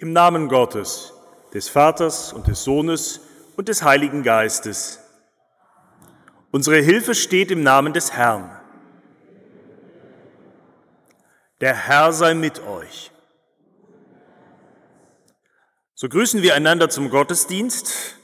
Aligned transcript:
Im 0.00 0.14
Namen 0.14 0.48
Gottes, 0.48 1.12
des 1.52 1.68
Vaters 1.68 2.32
und 2.32 2.46
des 2.46 2.64
Sohnes 2.64 3.20
und 3.58 3.68
des 3.68 3.82
Heiligen 3.82 4.22
Geistes. 4.22 4.98
Unsere 6.50 6.78
Hilfe 6.78 7.14
steht 7.14 7.50
im 7.50 7.62
Namen 7.62 7.92
des 7.92 8.14
Herrn. 8.14 8.50
Der 11.60 11.74
Herr 11.74 12.14
sei 12.14 12.32
mit 12.32 12.66
euch. 12.66 13.10
So 15.94 16.08
grüßen 16.08 16.40
wir 16.40 16.54
einander 16.54 16.88
zum 16.88 17.10
Gottesdienst. 17.10 18.16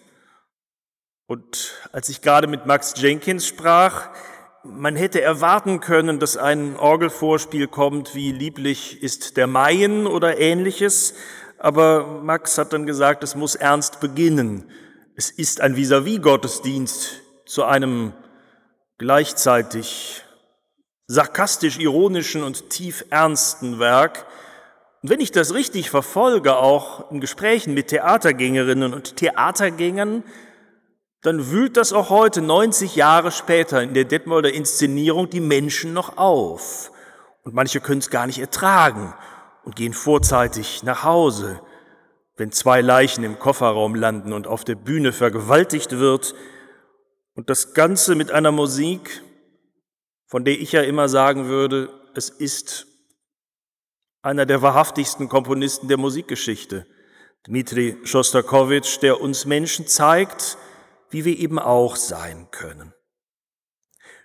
Und 1.27 1.75
als 1.93 2.09
ich 2.09 2.23
gerade 2.23 2.47
mit 2.47 2.65
Max 2.65 2.95
Jenkins 2.97 3.47
sprach, 3.47 4.09
man 4.65 4.97
hätte 4.97 5.21
erwarten 5.21 5.81
können, 5.81 6.21
dass 6.21 6.39
ein 6.39 6.75
Orgelvorspiel 6.77 7.69
kommt 7.69 8.15
wie 8.15 8.33
Lieblich 8.33 9.03
ist 9.03 9.37
der 9.37 9.47
Maien 9.47 10.07
oder 10.07 10.39
ähnliches, 10.39 11.13
aber 11.67 12.21
Max 12.23 12.59
hat 12.59 12.73
dann 12.73 12.87
gesagt, 12.87 13.25
es 13.25 13.35
muss 13.35 13.57
ernst 13.57 13.99
beginnen. 13.99 14.71
Es 15.17 15.31
ist 15.31 15.61
ein 15.61 15.75
Vis-à-vis-Gottesdienst 15.75 17.23
zu 17.45 17.65
einem 17.65 18.13
gleichzeitig 18.99 20.23
sarkastisch 21.09 21.81
ironischen 21.81 22.45
und 22.45 22.71
tief 22.71 23.05
ernsten 23.11 23.81
Werk. 23.81 24.27
Und 25.03 25.11
wenn 25.11 25.19
ich 25.19 25.33
das 25.33 25.55
richtig 25.55 25.91
verfolge, 25.91 26.55
auch 26.55 27.11
in 27.11 27.21
Gesprächen 27.21 27.75
mit 27.75 27.89
Theatergängerinnen 27.89 28.95
und 28.95 29.17
Theatergängern, 29.17 30.23
dann 31.23 31.51
wühlt 31.51 31.77
das 31.77 31.93
auch 31.93 32.11
heute, 32.11 32.43
90 32.43 32.95
Jahre 32.95 33.33
später, 33.33 33.83
in 33.83 33.93
der 33.93 34.05
Detmolder 34.05 34.55
Inszenierung 34.55 35.31
die 35.31 35.41
Menschen 35.41 35.93
noch 35.93 36.17
auf. 36.17 36.93
Und 37.43 37.57
manche 37.57 37.81
können 37.81 37.99
es 37.99 38.11
gar 38.11 38.29
nicht 38.29 38.39
ertragen 38.39 39.15
und 39.67 39.75
gehen 39.75 39.93
vorzeitig 39.93 40.85
nach 40.85 41.03
Hause, 41.03 41.61
wenn 42.37 42.53
zwei 42.53 42.81
Leichen 42.81 43.25
im 43.25 43.41
Kofferraum 43.41 43.97
landen 43.97 44.33
und 44.33 44.47
auf 44.47 44.65
der 44.65 44.77
Bühne 44.77 45.13
vergewaltigt 45.13 45.99
wird 45.99 46.37
und 47.35 47.51
das 47.51 47.75
Ganze 47.75 48.15
mit 48.15 48.31
einer 48.31 48.53
Musik, 48.53 49.23
von 50.29 50.45
der 50.45 50.61
ich 50.61 50.71
ja 50.71 50.83
immer 50.83 51.09
sagen 51.09 51.49
würde, 51.49 51.91
es 52.15 52.29
ist 52.29 52.87
einer 54.23 54.47
der 54.47 54.63
wahrhaftigsten 54.63 55.29
Komponisten 55.29 55.89
der 55.89 55.99
Musikgeschichte, 55.99 56.87
Dmitri 57.49 57.97
Schostakowitsch, 58.05 59.03
der 59.03 59.21
uns 59.21 59.47
Menschen 59.47 59.89
zeigt, 59.89 60.59
wie 61.11 61.25
wir 61.25 61.37
eben 61.37 61.59
auch 61.59 61.97
sein 61.97 62.49
können. 62.53 62.95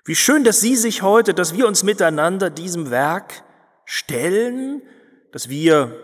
Wie 0.06 0.16
schön, 0.16 0.44
dass 0.44 0.62
Sie 0.62 0.76
sich 0.76 1.02
heute, 1.02 1.34
dass 1.34 1.56
wir 1.56 1.68
uns 1.68 1.82
miteinander 1.82 2.52
diesem 2.52 2.92
Werk 2.92 3.44
stellen, 3.86 4.84
dass 5.32 5.50
wir 5.50 5.96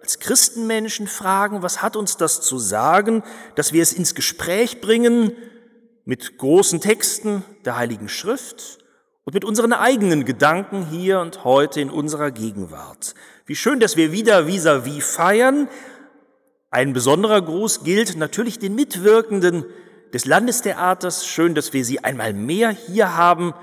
als 0.00 0.18
Christenmenschen 0.18 1.06
fragen, 1.06 1.62
was 1.62 1.80
hat 1.80 1.96
uns 1.96 2.16
das 2.16 2.42
zu 2.42 2.58
sagen, 2.58 3.22
dass 3.54 3.72
wir 3.72 3.82
es 3.82 3.92
ins 3.92 4.14
Gespräch 4.14 4.80
bringen 4.80 5.32
mit 6.04 6.36
großen 6.36 6.80
Texten 6.80 7.42
der 7.64 7.76
Heiligen 7.76 8.10
Schrift 8.10 8.78
und 9.24 9.32
mit 9.32 9.44
unseren 9.44 9.72
eigenen 9.72 10.26
Gedanken 10.26 10.86
hier 10.90 11.20
und 11.20 11.44
heute 11.44 11.80
in 11.80 11.88
unserer 11.88 12.30
Gegenwart. 12.30 13.14
Wie 13.46 13.56
schön, 13.56 13.80
dass 13.80 13.96
wir 13.96 14.12
wieder 14.12 14.46
vis-à-vis 14.46 14.98
-vis 14.98 15.02
feiern. 15.02 15.68
Ein 16.70 16.92
besonderer 16.92 17.40
Gruß 17.40 17.84
gilt 17.84 18.16
natürlich 18.16 18.58
den 18.58 18.74
Mitwirkenden 18.74 19.64
des 20.12 20.26
Landestheaters. 20.26 21.26
Schön, 21.26 21.54
dass 21.54 21.72
wir 21.72 21.84
Sie 21.84 22.04
einmal 22.04 22.34
mehr 22.34 22.70
hier 22.70 23.16
haben. 23.16 23.54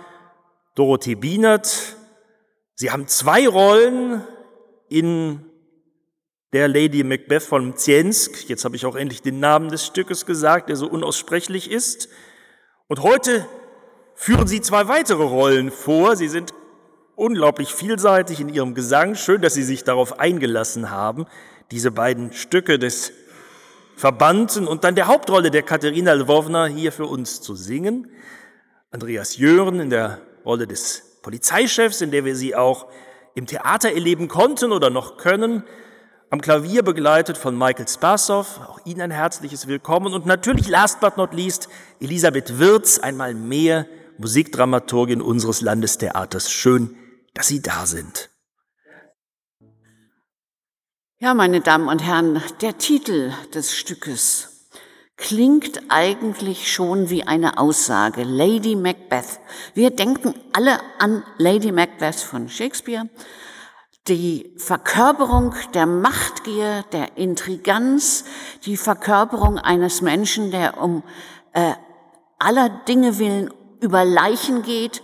Dorothee 0.74 1.16
Bienert. 1.16 1.96
Sie 2.74 2.90
haben 2.90 3.08
zwei 3.08 3.48
Rollen 3.48 4.24
in 4.92 5.40
der 6.52 6.68
Lady 6.68 7.04
Macbeth 7.04 7.44
von 7.44 7.70
Mziensk. 7.70 8.50
Jetzt 8.50 8.66
habe 8.66 8.76
ich 8.76 8.86
auch 8.86 8.98
endlich 8.98 9.22
den 9.22 9.40
Namen 9.40 9.70
des 9.70 9.86
Stückes 9.86 10.26
gesagt, 10.26 10.68
der 10.68 10.76
so 10.76 10.88
unaussprechlich 10.88 11.72
ist. 11.72 12.10
Und 12.88 13.02
heute 13.02 13.48
führen 14.16 14.48
Sie 14.48 14.60
zwei 14.60 14.90
weitere 14.90 15.24
Rollen 15.24 15.72
vor. 15.72 16.18
Sie 16.18 16.28
sind 16.28 16.54
unglaublich 17.16 17.74
vielseitig 17.74 18.42
in 18.42 18.50
Ihrem 18.50 18.76
Gesang. 18.76 19.16
Schön, 19.16 19.42
dass 19.42 19.54
Sie 19.54 19.64
sich 19.64 19.86
darauf 19.86 20.20
eingelassen 20.20 20.92
haben, 20.92 21.26
diese 21.72 21.90
beiden 21.90 22.34
Stücke 22.34 22.78
des 22.78 23.14
Verbannten 23.96 24.68
und 24.68 24.84
dann 24.84 24.96
der 24.96 25.08
Hauptrolle 25.08 25.52
der 25.52 25.62
Katharina 25.64 26.14
Lwowna 26.14 26.66
hier 26.66 26.92
für 26.92 27.06
uns 27.06 27.40
zu 27.40 27.56
singen. 27.56 28.12
Andreas 28.90 29.38
Jören 29.38 29.80
in 29.80 29.90
der 29.90 30.20
Rolle 30.44 30.68
des 30.68 31.20
Polizeichefs, 31.22 32.02
in 32.02 32.12
der 32.12 32.26
wir 32.26 32.36
sie 32.36 32.56
auch 32.56 32.88
im 33.36 33.46
Theater 33.46 33.92
erleben 33.92 34.28
konnten 34.28 34.72
oder 34.72 34.90
noch 34.90 35.18
können. 35.18 35.64
Am 36.30 36.42
Klavier 36.42 36.84
begleitet 36.84 37.38
von 37.38 37.58
Michael 37.58 37.88
Spassow, 37.88 38.46
auch 38.68 38.80
Ihnen 38.86 39.02
ein 39.02 39.12
herzliches 39.12 39.68
Willkommen. 39.68 40.14
Und 40.14 40.26
natürlich, 40.26 40.68
last 40.70 41.02
but 41.02 41.18
not 41.18 41.34
least, 41.34 41.68
Elisabeth 42.00 42.58
Wirz, 42.58 43.00
einmal 43.00 43.34
mehr 43.34 43.86
Musikdramaturgin 44.18 45.22
unseres 45.22 45.62
Landestheaters. 45.62 46.52
Schön, 46.52 46.96
dass 47.34 47.48
Sie 47.48 47.62
da 47.62 47.86
sind. 47.86 48.30
Ja, 51.18 51.34
meine 51.34 51.62
Damen 51.62 51.88
und 51.88 52.00
Herren, 52.00 52.42
der 52.62 52.78
Titel 52.78 53.32
des 53.54 53.76
Stückes 53.76 54.51
klingt 55.22 55.84
eigentlich 55.90 56.74
schon 56.74 57.10
wie 57.10 57.24
eine 57.24 57.60
Aussage. 57.60 58.24
Lady 58.24 58.76
Macbeth. 58.76 59.40
Wir 59.76 59.92
denken 59.92 60.34
alle 60.52 60.80
an 60.98 61.24
Lady 61.38 61.72
Macbeth 61.72 62.16
von 62.16 62.50
Shakespeare. 62.50 63.08
Die 64.08 64.52
Verkörperung 64.58 65.54
der 65.76 65.86
Machtgier, 65.86 66.84
der 66.92 67.18
Intriganz, 67.18 68.26
die 68.66 68.78
Verkörperung 68.78 69.60
eines 69.60 70.02
Menschen, 70.02 70.50
der 70.50 70.82
um 70.82 71.04
äh, 71.54 71.74
aller 72.40 72.70
Dinge 72.70 73.20
willen 73.20 73.54
über 73.80 74.04
Leichen 74.04 74.64
geht. 74.64 75.04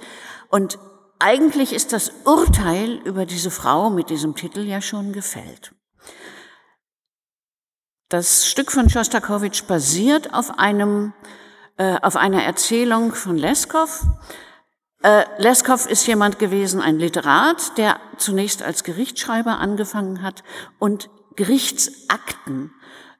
Und 0.50 0.80
eigentlich 1.20 1.74
ist 1.74 1.94
das 1.94 2.12
Urteil 2.26 2.96
über 3.06 3.28
diese 3.28 3.52
Frau 3.52 3.92
mit 3.92 4.10
diesem 4.10 4.34
Titel 4.34 4.62
ja 4.62 4.82
schon 4.82 5.14
gefällt. 5.14 5.77
Das 8.10 8.48
Stück 8.48 8.72
von 8.72 8.90
Schostakowitsch 8.90 9.66
basiert 9.68 10.34
auf 10.34 10.58
einem, 10.58 11.12
äh, 11.76 11.98
auf 12.02 12.16
einer 12.16 12.42
Erzählung 12.42 13.14
von 13.14 13.38
Leskov. 13.38 14.06
Äh, 15.04 15.26
Leskov 15.40 15.86
ist 15.86 16.08
jemand 16.08 16.40
gewesen, 16.40 16.80
ein 16.80 17.00
Literat, 17.00 17.78
der 17.78 18.00
zunächst 18.16 18.64
als 18.64 18.86
Gerichtsschreiber 18.86 19.60
angefangen 19.60 20.22
hat 20.22 20.46
und 20.80 21.10
Gerichtsakten 21.36 22.72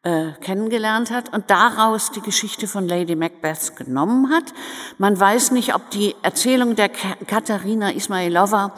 äh, 0.04 0.32
kennengelernt 0.40 1.12
hat 1.12 1.34
und 1.34 1.50
daraus 1.50 2.12
die 2.12 2.22
Geschichte 2.22 2.66
von 2.66 2.88
Lady 2.88 3.18
Macbeth 3.18 3.76
genommen 3.76 4.32
hat. 4.32 4.54
Man 4.98 5.20
weiß 5.20 5.52
nicht, 5.52 5.76
ob 5.76 5.90
die 5.90 6.16
Erzählung 6.22 6.78
der 6.78 6.88
Katharina 6.88 7.92
Ismailova, 7.92 8.74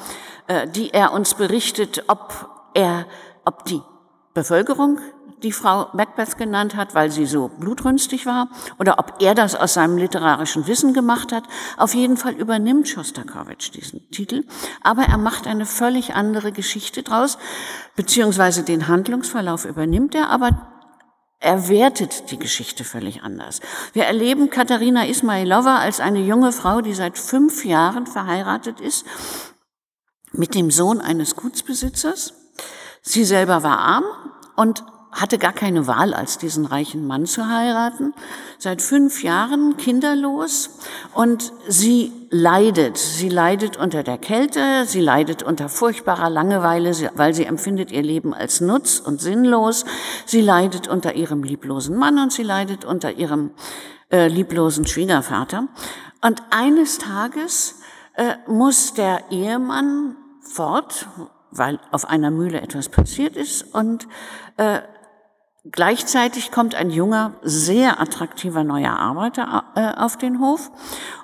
äh, 0.47 0.67
die 0.67 0.91
er 0.91 1.13
uns 1.13 1.35
berichtet, 1.35 2.05
ob 2.07 2.49
er, 2.73 3.05
ob 3.45 3.65
die 3.65 3.83
Bevölkerung 4.33 4.99
die 5.43 5.51
Frau 5.51 5.87
Macbeth 5.93 6.37
genannt 6.37 6.75
hat, 6.75 6.95
weil 6.95 7.11
sie 7.11 7.25
so 7.25 7.47
blutrünstig 7.47 8.25
war, 8.25 8.49
oder 8.79 8.99
ob 8.99 9.15
er 9.19 9.35
das 9.35 9.55
aus 9.55 9.73
seinem 9.73 9.97
literarischen 9.97 10.67
Wissen 10.67 10.93
gemacht 10.93 11.31
hat. 11.31 11.43
Auf 11.77 11.93
jeden 11.93 12.17
Fall 12.17 12.33
übernimmt 12.33 12.87
Schostakowitsch 12.87 13.71
diesen 13.73 14.09
Titel, 14.11 14.45
aber 14.81 15.03
er 15.03 15.17
macht 15.17 15.47
eine 15.47 15.65
völlig 15.65 16.15
andere 16.15 16.51
Geschichte 16.51 17.03
draus, 17.03 17.37
beziehungsweise 17.95 18.63
den 18.63 18.87
Handlungsverlauf 18.87 19.65
übernimmt 19.65 20.15
er, 20.15 20.29
aber 20.29 20.69
er 21.41 21.69
wertet 21.69 22.31
die 22.31 22.39
Geschichte 22.39 22.83
völlig 22.83 23.23
anders. 23.23 23.61
Wir 23.93 24.03
erleben 24.03 24.49
Katharina 24.49 25.05
Ismailova 25.05 25.77
als 25.77 26.01
eine 26.01 26.19
junge 26.19 26.51
Frau, 26.51 26.81
die 26.81 26.93
seit 26.93 27.17
fünf 27.17 27.63
Jahren 27.63 28.07
verheiratet 28.07 28.81
ist 28.81 29.05
mit 30.33 30.53
dem 30.53 30.69
Sohn 30.69 30.99
eines 30.99 31.35
Gutsbesitzers. 31.35 32.33
Sie 33.01 33.23
selber 33.23 33.63
war 33.63 33.79
arm 33.79 34.03
und 34.55 34.83
hatte 35.11 35.37
gar 35.39 35.53
keine 35.53 35.87
Wahl, 35.87 36.13
als 36.13 36.37
diesen 36.37 36.65
reichen 36.65 37.07
Mann 37.07 37.25
zu 37.25 37.47
heiraten. 37.47 38.13
Seit 38.57 38.81
fünf 38.81 39.23
Jahren 39.23 39.75
kinderlos 39.77 40.69
und 41.13 41.51
sie 41.67 42.11
leidet. 42.29 42.97
Sie 42.97 43.29
leidet 43.29 43.77
unter 43.77 44.03
der 44.03 44.17
Kälte, 44.17 44.85
sie 44.85 45.01
leidet 45.01 45.41
unter 45.41 45.67
furchtbarer 45.67 46.29
Langeweile, 46.29 46.93
weil 47.15 47.33
sie 47.33 47.45
empfindet 47.45 47.91
ihr 47.91 48.03
Leben 48.03 48.33
als 48.33 48.61
nutz 48.61 48.99
und 48.99 49.19
sinnlos. 49.19 49.85
Sie 50.25 50.41
leidet 50.41 50.87
unter 50.87 51.15
ihrem 51.15 51.43
lieblosen 51.43 51.97
Mann 51.97 52.19
und 52.19 52.31
sie 52.31 52.43
leidet 52.43 52.85
unter 52.85 53.11
ihrem 53.13 53.51
äh, 54.11 54.27
lieblosen 54.27 54.85
Schwiegervater. 54.85 55.67
Und 56.21 56.43
eines 56.51 56.99
Tages 56.99 57.79
äh, 58.13 58.35
muss 58.47 58.93
der 58.93 59.31
Ehemann 59.31 60.15
fort, 60.41 61.07
weil 61.51 61.79
auf 61.91 62.07
einer 62.07 62.29
Mühle 62.29 62.61
etwas 62.61 62.89
passiert 62.89 63.35
ist 63.35 63.73
und 63.73 64.07
äh, 64.57 64.81
Gleichzeitig 65.65 66.51
kommt 66.51 66.75
ein 66.75 66.89
junger, 66.89 67.33
sehr 67.41 67.99
attraktiver 67.99 68.63
neuer 68.63 68.97
Arbeiter 68.97 69.65
äh, 69.75 69.99
auf 69.99 70.17
den 70.17 70.39
Hof 70.39 70.71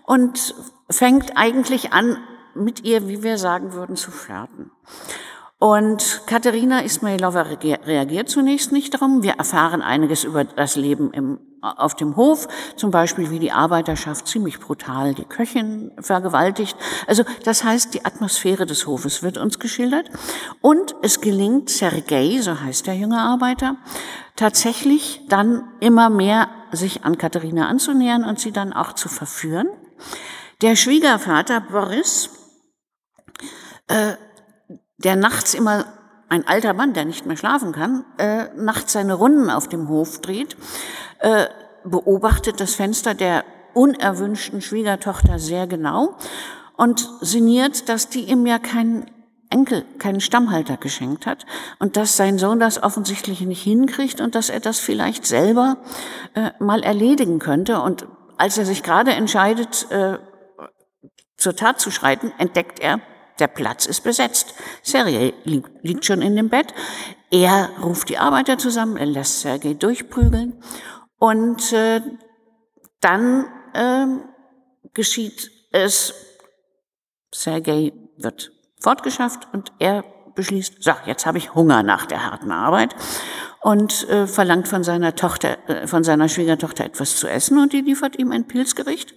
und 0.06 0.56
fängt 0.90 1.38
eigentlich 1.38 1.94
an, 1.94 2.18
mit 2.54 2.84
ihr, 2.84 3.08
wie 3.08 3.22
wir 3.22 3.38
sagen 3.38 3.74
würden, 3.74 3.96
zu 3.96 4.12
flirten. 4.12 4.72
Und 5.58 6.22
Katharina 6.28 6.84
Ismailova 6.84 7.42
reagiert 7.42 8.30
zunächst 8.30 8.72
nicht 8.72 8.94
darum. 8.94 9.24
Wir 9.24 9.34
erfahren 9.34 9.82
einiges 9.82 10.24
über 10.24 10.44
das 10.44 10.76
Leben 10.76 11.12
im, 11.12 11.40
auf 11.78 11.96
dem 11.96 12.16
Hof, 12.16 12.48
zum 12.76 12.92
Beispiel 12.92 13.32
wie 13.32 13.40
die 13.40 13.52
Arbeiterschaft 13.52 14.28
ziemlich 14.28 14.60
brutal 14.60 15.14
die 15.14 15.26
Köchin 15.26 15.92
vergewaltigt. 16.00 16.78
Also 17.08 17.24
das 17.44 17.64
heißt, 17.64 17.94
die 17.94 18.06
Atmosphäre 18.06 18.66
des 18.66 18.88
Hofes 18.88 19.24
wird 19.24 19.38
uns 19.38 19.60
geschildert. 19.60 20.10
Und 20.62 20.96
es 21.02 21.22
gelingt 21.22 21.70
Sergei, 21.70 22.40
so 22.42 22.60
heißt 22.60 22.88
der 22.88 22.96
junge 22.96 23.20
Arbeiter, 23.20 23.78
tatsächlich 24.36 25.22
dann 25.30 25.64
immer 25.80 26.10
mehr 26.10 26.50
sich 26.72 27.04
an 27.06 27.18
Katharina 27.18 27.68
anzunähern 27.68 28.24
und 28.24 28.40
sie 28.40 28.52
dann 28.52 28.74
auch 28.74 28.94
zu 28.94 29.10
verführen. 29.10 29.68
Der 30.62 30.76
Schwiegervater 30.76 31.62
Boris 31.62 32.30
äh, 33.88 34.16
der 34.98 35.16
nachts 35.16 35.54
immer, 35.54 35.86
ein 36.30 36.48
alter 36.48 36.74
Mann, 36.74 36.94
der 36.94 37.06
nicht 37.06 37.26
mehr 37.26 37.38
schlafen 37.38 37.72
kann, 37.72 38.06
äh, 38.18 38.46
nachts 38.56 38.94
seine 38.94 39.14
Runden 39.14 39.50
auf 39.50 39.68
dem 39.68 39.88
Hof 39.90 40.22
dreht, 40.22 40.58
äh, 41.20 41.46
beobachtet 41.84 42.60
das 42.60 42.76
Fenster 42.76 43.14
der 43.14 43.44
unerwünschten 43.74 44.62
Schwiegertochter 44.62 45.38
sehr 45.38 45.68
genau 45.68 46.16
und 46.78 47.08
sinniert, 47.22 47.90
dass 47.90 48.10
die 48.10 48.22
ihm 48.22 48.46
ja 48.46 48.58
keinen 48.60 49.06
Enkel, 49.50 49.86
keinen 50.00 50.22
Stammhalter 50.22 50.78
geschenkt 50.78 51.26
hat 51.26 51.46
und 51.80 51.98
dass 51.98 52.18
sein 52.18 52.38
Sohn 52.38 52.60
das 52.60 52.82
offensichtlich 52.82 53.42
nicht 53.42 53.62
hinkriegt 53.62 54.20
und 54.20 54.36
dass 54.36 54.50
er 54.50 54.60
das 54.60 54.80
vielleicht 54.80 55.26
selber 55.26 55.78
äh, 56.34 56.52
mal 56.60 56.84
erledigen 56.84 57.40
könnte. 57.40 57.82
Und 57.82 58.08
als 58.38 58.58
er 58.58 58.66
sich 58.66 58.82
gerade 58.82 59.12
entscheidet, 59.12 59.90
äh, 59.92 60.18
zur 61.38 61.56
Tat 61.56 61.80
zu 61.80 61.92
schreiten, 61.92 62.34
entdeckt 62.38 62.80
er, 62.80 63.00
der 63.40 63.48
Platz 63.48 63.86
ist 63.86 64.04
besetzt. 64.04 64.54
Sergei 64.82 65.34
liegt 65.44 66.06
schon 66.06 66.22
in 66.22 66.36
dem 66.36 66.50
Bett. 66.50 66.74
Er 67.32 67.70
ruft 67.82 68.10
die 68.10 68.18
Arbeiter 68.18 68.58
zusammen, 68.58 68.98
er 68.98 69.06
lässt 69.06 69.42
Sergei 69.42 69.74
durchprügeln 69.74 70.62
und 71.18 71.74
äh, 71.74 72.02
dann 73.02 73.46
äh, 73.74 74.06
geschieht 74.94 75.52
es. 75.72 76.14
Sergei 77.34 77.92
wird 78.18 78.52
fortgeschafft 78.80 79.48
und 79.52 79.74
er 79.80 80.04
beschließt, 80.36 80.84
so, 80.84 80.92
jetzt 81.06 81.26
habe 81.26 81.38
ich 81.38 81.56
Hunger 81.56 81.84
nach 81.84 82.06
der 82.06 82.30
harten 82.30 82.52
Arbeit 82.52 82.96
und 83.62 84.08
äh, 84.10 84.28
verlangt 84.28 84.68
von 84.68 84.84
seiner 84.84 85.16
Tochter, 85.16 85.58
äh, 85.68 85.88
von 85.88 86.04
seiner 86.04 86.30
Schwiegertochter 86.30 86.86
etwas 86.86 87.18
zu 87.18 87.28
essen 87.28 87.58
und 87.58 87.74
die 87.74 87.82
liefert 87.82 88.18
ihm 88.20 88.32
ein 88.32 88.48
Pilzgericht, 88.48 89.16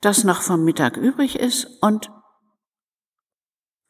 das 0.00 0.24
noch 0.24 0.42
vom 0.42 0.64
Mittag 0.64 0.96
übrig 0.96 1.38
ist 1.38 1.66
und 1.80 2.10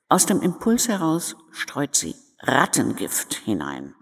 aus 0.09 0.27
dem 0.27 0.41
Impuls 0.41 0.89
heraus 0.89 1.37
streut 1.51 1.95
sie 1.95 2.15
Rattengift 2.41 3.35
hinein. 3.35 3.95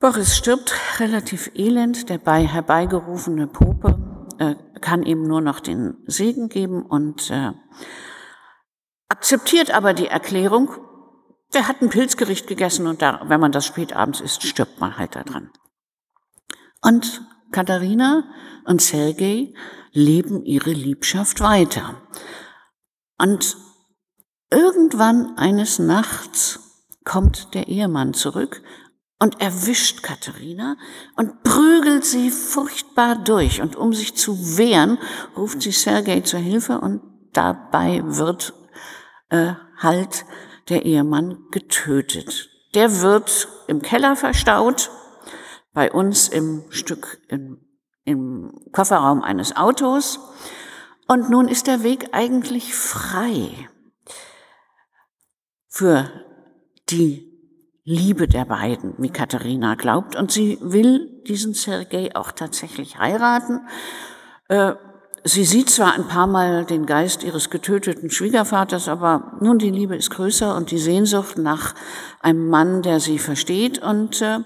Boris 0.00 0.36
stirbt 0.36 0.74
relativ 0.98 1.50
elend, 1.54 2.08
der 2.08 2.18
bei 2.18 2.46
herbeigerufene 2.46 3.46
Pope 3.46 4.26
äh, 4.38 4.54
kann 4.80 5.02
ihm 5.02 5.22
nur 5.22 5.40
noch 5.40 5.60
den 5.60 5.96
Segen 6.06 6.48
geben 6.48 6.84
und 6.84 7.30
äh, 7.30 7.52
akzeptiert 9.08 9.70
aber 9.70 9.94
die 9.94 10.08
Erklärung, 10.08 10.70
der 11.54 11.68
hat 11.68 11.80
ein 11.80 11.90
Pilzgericht 11.90 12.46
gegessen 12.46 12.86
und 12.86 13.00
da, 13.00 13.22
wenn 13.28 13.40
man 13.40 13.52
das 13.52 13.66
spät 13.66 13.94
abends 13.94 14.20
isst, 14.20 14.42
stirbt 14.42 14.80
man 14.80 14.98
halt 14.98 15.14
daran. 15.14 15.50
Und 16.82 17.22
Katharina 17.52 18.24
und 18.64 18.82
Sergei 18.82 19.54
leben 19.92 20.44
ihre 20.44 20.72
Liebschaft 20.72 21.40
weiter. 21.40 22.02
Und 23.16 23.56
Irgendwann 24.50 25.36
eines 25.36 25.78
Nachts 25.78 26.60
kommt 27.04 27.54
der 27.54 27.68
Ehemann 27.68 28.14
zurück 28.14 28.62
und 29.18 29.40
erwischt 29.40 30.02
Katharina 30.02 30.76
und 31.16 31.42
prügelt 31.42 32.04
sie 32.04 32.30
furchtbar 32.30 33.16
durch. 33.16 33.60
Und 33.60 33.76
um 33.76 33.92
sich 33.92 34.14
zu 34.14 34.56
wehren, 34.56 34.98
ruft 35.36 35.62
sie 35.62 35.72
Sergei 35.72 36.20
zur 36.20 36.40
Hilfe 36.40 36.80
und 36.80 37.02
dabei 37.32 38.02
wird 38.04 38.54
äh, 39.30 39.54
halt 39.78 40.24
der 40.68 40.84
Ehemann 40.84 41.38
getötet. 41.50 42.50
Der 42.74 43.00
wird 43.00 43.48
im 43.66 43.82
Keller 43.82 44.16
verstaut, 44.16 44.90
bei 45.72 45.92
uns 45.92 46.28
im 46.28 46.64
Stück 46.70 47.20
im, 47.28 47.58
im 48.04 48.52
Kofferraum 48.72 49.22
eines 49.22 49.56
Autos. 49.56 50.20
Und 51.06 51.30
nun 51.30 51.48
ist 51.48 51.66
der 51.66 51.82
Weg 51.82 52.08
eigentlich 52.12 52.74
frei 52.74 53.68
für 55.74 56.08
die 56.88 57.32
Liebe 57.82 58.28
der 58.28 58.44
beiden, 58.44 58.94
wie 58.98 59.10
Katharina 59.10 59.74
glaubt. 59.74 60.14
Und 60.14 60.30
sie 60.30 60.56
will 60.60 61.20
diesen 61.26 61.52
Sergei 61.52 62.14
auch 62.14 62.30
tatsächlich 62.30 63.00
heiraten. 63.00 63.66
Äh, 64.46 64.74
sie 65.24 65.44
sieht 65.44 65.70
zwar 65.70 65.94
ein 65.94 66.06
paar 66.06 66.28
Mal 66.28 66.64
den 66.64 66.86
Geist 66.86 67.24
ihres 67.24 67.50
getöteten 67.50 68.08
Schwiegervaters, 68.08 68.86
aber 68.86 69.36
nun 69.40 69.58
die 69.58 69.70
Liebe 69.70 69.96
ist 69.96 70.10
größer 70.10 70.54
und 70.54 70.70
die 70.70 70.78
Sehnsucht 70.78 71.38
nach 71.38 71.74
einem 72.20 72.48
Mann, 72.48 72.82
der 72.82 73.00
sie 73.00 73.18
versteht. 73.18 73.82
Und 73.82 74.22
äh, 74.22 74.38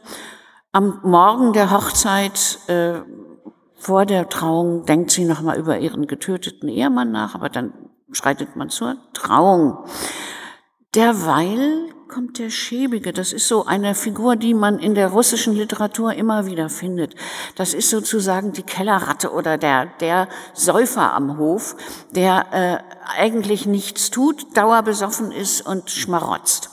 am 0.72 1.00
Morgen 1.02 1.52
der 1.52 1.70
Hochzeit, 1.70 2.58
äh, 2.68 3.02
vor 3.74 4.06
der 4.06 4.30
Trauung, 4.30 4.86
denkt 4.86 5.10
sie 5.10 5.26
nochmal 5.26 5.58
über 5.58 5.78
ihren 5.78 6.06
getöteten 6.06 6.70
Ehemann 6.70 7.12
nach, 7.12 7.34
aber 7.34 7.50
dann 7.50 7.74
schreitet 8.12 8.56
man 8.56 8.70
zur 8.70 8.96
Trauung. 9.12 9.84
Derweil 10.94 11.92
kommt 12.08 12.38
der 12.38 12.48
Schäbige. 12.48 13.12
Das 13.12 13.34
ist 13.34 13.46
so 13.46 13.66
eine 13.66 13.94
Figur, 13.94 14.36
die 14.36 14.54
man 14.54 14.78
in 14.78 14.94
der 14.94 15.08
russischen 15.08 15.54
Literatur 15.54 16.14
immer 16.14 16.46
wieder 16.46 16.70
findet. 16.70 17.14
Das 17.56 17.74
ist 17.74 17.90
sozusagen 17.90 18.52
die 18.52 18.62
Kellerratte 18.62 19.30
oder 19.32 19.58
der, 19.58 19.86
der 20.00 20.28
Säufer 20.54 21.12
am 21.12 21.36
Hof, 21.36 21.76
der 22.12 22.46
äh, 22.52 23.18
eigentlich 23.18 23.66
nichts 23.66 24.10
tut, 24.10 24.56
dauerbesoffen 24.56 25.30
ist 25.30 25.60
und 25.66 25.90
schmarotzt. 25.90 26.70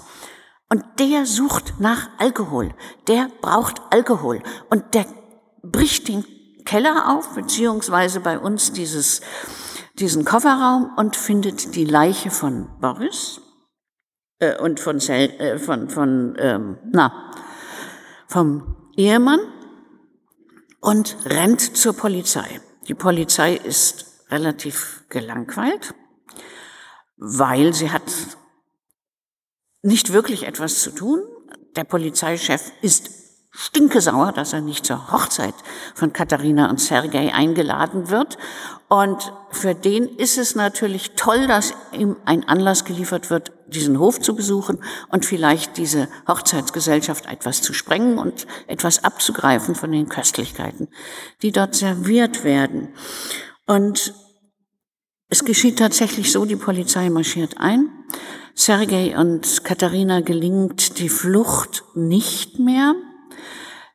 Und 0.69 0.83
der 0.97 1.25
sucht 1.25 1.75
nach 1.79 2.09
Alkohol. 2.18 2.73
Der 3.07 3.29
braucht 3.41 3.81
Alkohol. 3.89 4.41
Und 4.69 4.94
der 4.94 5.06
bricht 5.61 6.07
den 6.07 6.23
Keller 6.63 7.15
auf, 7.15 7.35
beziehungsweise 7.35 8.21
bei 8.21 8.39
uns 8.39 8.71
dieses, 8.71 9.21
diesen 10.00 10.23
Kofferraum 10.23 10.91
und 10.95 11.18
findet 11.18 11.75
die 11.75 11.85
Leiche 11.85 12.31
von 12.31 12.69
Boris 12.79 13.41
äh, 14.54 14.61
und 14.61 14.80
von, 14.80 14.99
äh, 14.99 15.57
von, 15.57 15.90
von 15.90 16.35
ähm, 16.40 16.78
na, 16.92 17.31
vom 18.28 18.90
Ehemann 18.95 19.40
und 20.80 21.18
rennt 21.25 21.61
zur 21.61 21.94
Polizei. 21.94 22.61
Die 22.87 22.94
Polizei 22.94 23.56
ist 23.56 24.06
relativ 24.30 25.04
gelangweilt, 25.09 25.94
weil 27.18 27.73
sie 27.73 27.92
hat 27.92 28.04
nicht 29.81 30.14
wirklich 30.14 30.47
etwas 30.47 30.81
zu 30.81 30.92
tun. 30.92 31.23
Der 31.75 31.83
Polizeichef 31.83 32.71
ist 32.81 33.09
stinkesauer, 33.52 34.31
dass 34.31 34.54
er 34.54 34.61
nicht 34.61 34.85
zur 34.85 35.11
Hochzeit 35.11 35.56
von 35.94 36.11
Katharina 36.14 36.69
und 36.69 36.81
Sergei 36.81 37.33
eingeladen 37.33 38.09
wird. 38.09 38.37
Und 38.87 39.33
für 39.49 39.73
den 39.73 40.07
ist 40.07 40.37
es 40.37 40.54
natürlich 40.54 41.11
toll, 41.15 41.47
dass 41.47 41.73
ihm 41.92 42.18
ein 42.25 42.47
Anlass 42.47 42.85
geliefert 42.85 43.31
wird, 43.31 43.51
diesen 43.68 43.99
Hof 43.99 44.19
zu 44.19 44.35
besuchen 44.35 44.80
und 45.09 45.25
vielleicht 45.25 45.77
diese 45.77 46.07
Hochzeitsgesellschaft 46.27 47.25
etwas 47.25 47.63
zu 47.63 47.73
sprengen 47.73 48.19
und 48.19 48.45
etwas 48.68 49.04
abzugreifen 49.04 49.73
von 49.73 49.92
den 49.92 50.07
Köstlichkeiten, 50.07 50.87
die 51.42 51.51
dort 51.51 51.73
serviert 51.73 52.44
werden. 52.44 52.89
Und 53.65 54.13
es 55.30 55.44
geschieht 55.44 55.80
tatsächlich 55.80 56.31
so, 56.31 56.45
die 56.45 56.56
Polizei 56.56 57.09
marschiert 57.09 57.57
ein. 57.57 57.89
Sergei 58.54 59.18
und 59.18 59.63
Katharina 59.63 60.21
gelingt 60.21 60.99
die 60.99 61.09
Flucht 61.09 61.83
nicht 61.95 62.59
mehr. 62.59 62.94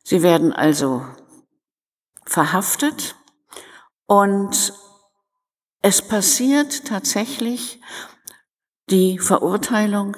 Sie 0.02 0.22
werden 0.22 0.52
also 0.52 1.04
verhaftet 2.26 3.14
und 4.06 4.72
es 5.82 6.02
passiert 6.02 6.86
tatsächlich 6.86 7.80
die 8.90 9.18
Verurteilung 9.18 10.16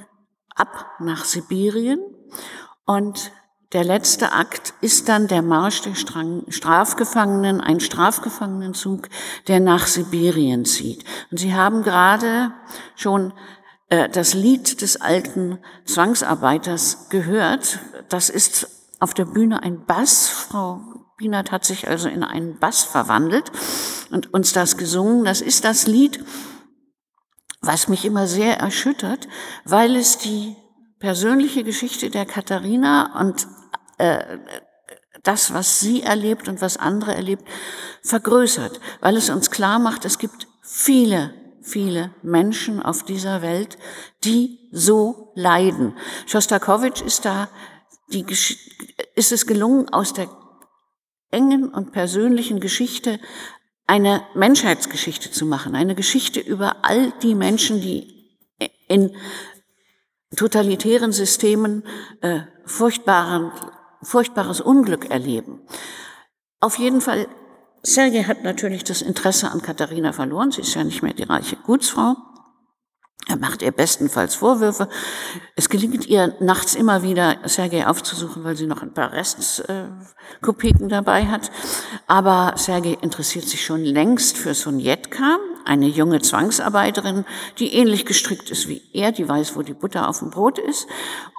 ab 0.55 0.87
nach 0.99 1.25
Sibirien 1.25 2.01
und 2.85 3.33
der 3.73 3.85
letzte 3.85 4.33
Akt 4.33 4.75
ist 4.83 5.09
dann 5.09 5.29
der 5.29 5.41
Marsch 5.41 5.81
der 5.81 5.95
Strafgefangenen, 5.95 7.63
ein 7.63 7.81
Strafgefangenenzug, 7.81 9.09
der 9.49 9.61
nach 9.61 9.87
Sibirien 9.87 10.67
zieht. 10.67 11.05
Und 11.31 11.39
Sie 11.39 11.55
haben 11.55 11.83
gerade 11.83 12.53
schon 12.97 13.33
äh, 13.89 14.11
das 14.11 14.35
Lied 14.35 14.83
des 14.83 15.01
alten 15.01 15.59
Zwangsarbeiters 15.87 17.09
gehört. 17.09 17.79
Das 18.11 18.29
ist 18.29 18.69
auf 19.01 19.15
der 19.15 19.25
Bühne 19.25 19.63
ein 19.63 19.87
Bass. 19.87 20.29
Frau 20.29 21.02
Bienert 21.23 21.53
hat 21.53 21.65
sich 21.65 21.87
also 21.87 22.09
in 22.09 22.25
einen 22.25 22.59
Bass 22.59 22.83
verwandelt 22.83 23.53
und 24.11 24.35
uns 24.35 24.53
das 24.53 24.77
gesungen. 24.77 25.25
Das 25.25 25.41
ist 25.41 25.65
das 25.65 25.87
Lied, 25.87 26.19
was 27.61 27.87
mich 27.87 28.05
immer 28.05 28.27
sehr 28.27 28.59
erschüttert, 28.59 29.29
weil 29.65 29.95
es 29.95 30.19
die 30.19 30.57
persönliche 30.99 31.63
Geschichte 31.63 32.11
der 32.11 32.27
Katharina 32.27 33.21
und 33.21 33.47
äh, 33.99 34.39
das, 35.23 35.55
was 35.55 35.79
sie 35.79 36.03
erlebt 36.03 36.49
und 36.49 36.61
was 36.61 36.77
andere 36.77 37.15
erlebt, 37.15 37.45
vergrößert, 38.03 38.81
weil 39.01 39.17
es 39.17 39.31
uns 39.31 39.53
klar 39.53 39.79
macht, 39.79 40.05
es 40.05 40.19
gibt 40.19 40.49
viele, 40.61 41.33
viele 41.61 42.13
Menschen 42.25 42.83
auf 42.83 43.05
dieser 43.05 43.43
Welt, 43.43 43.79
die 44.25 44.59
so 44.73 45.31
leiden. 45.37 45.97
Schostakowitsch 46.27 47.01
ist 47.01 47.25
da, 47.25 47.49
die, 48.09 48.27
ist 49.15 49.31
es 49.31 49.47
gelungen, 49.47 49.89
aus 49.89 50.15
der 50.15 50.29
engen 51.33 51.69
und 51.69 51.93
persönlichen 51.93 52.61
Geschichte 52.61 53.19
eine 53.87 54.23
Menschheitsgeschichte 54.35 55.31
zu 55.31 55.45
machen, 55.45 55.75
eine 55.75 55.95
Geschichte 55.95 56.39
über 56.41 56.85
all 56.85 57.13
die 57.23 57.35
Menschen, 57.35 57.81
die 57.81 58.31
in 58.87 59.15
totalitären 60.37 61.13
Systemen 61.13 61.83
äh, 62.21 62.43
furchtbaren 62.65 63.51
furchtbares 64.03 64.61
Unglück 64.61 65.11
erleben. 65.11 65.61
Auf 66.61 66.79
jeden 66.79 67.01
Fall, 67.01 67.29
Sergei 67.83 68.25
hat 68.25 68.43
natürlich 68.43 68.85
das 68.85 69.03
Interesse 69.03 69.51
an 69.51 69.63
Katharina 69.63 70.13
verloren. 70.13 70.51
Sie 70.51 70.61
ist 70.61 70.75
ja 70.75 70.85
nicht 70.85 71.03
mehr 71.03 71.15
die 71.15 71.23
reiche 71.23 71.57
Gutsfrau. 71.57 72.17
Er 73.29 73.39
macht 73.39 73.63
ihr 73.63 73.71
bestenfalls 73.71 74.35
Vorwürfe. 74.35 74.89
Es 75.55 75.69
gelingt 75.69 76.07
ihr 76.07 76.35
nachts 76.41 76.75
immer 76.75 77.03
wieder, 77.03 77.37
Sergei 77.45 77.87
aufzusuchen, 77.87 78.43
weil 78.43 78.57
sie 78.57 78.67
noch 78.67 78.83
ein 78.83 78.95
paar 78.95 79.13
Restkopeken 79.13 80.89
dabei 80.89 81.27
hat. 81.27 81.51
Aber 82.09 82.55
Sergei 82.57 82.99
interessiert 83.01 83.49
sich 83.49 83.65
schon 83.65 83.85
längst 83.85 84.37
für 84.39 84.55
Sonjetka, 84.55 85.39
eine 85.65 85.87
junge 85.87 86.21
Zwangsarbeiterin, 86.21 87.25
die 87.59 87.73
ähnlich 87.75 88.07
gestrickt 88.07 88.51
ist 88.51 88.69
wie 88.69 88.83
er, 88.93 89.13
die 89.13 89.29
weiß, 89.29 89.55
wo 89.55 89.63
die 89.63 89.75
Butter 89.75 90.09
auf 90.09 90.19
dem 90.19 90.31
Brot 90.31 90.59
ist. 90.59 90.89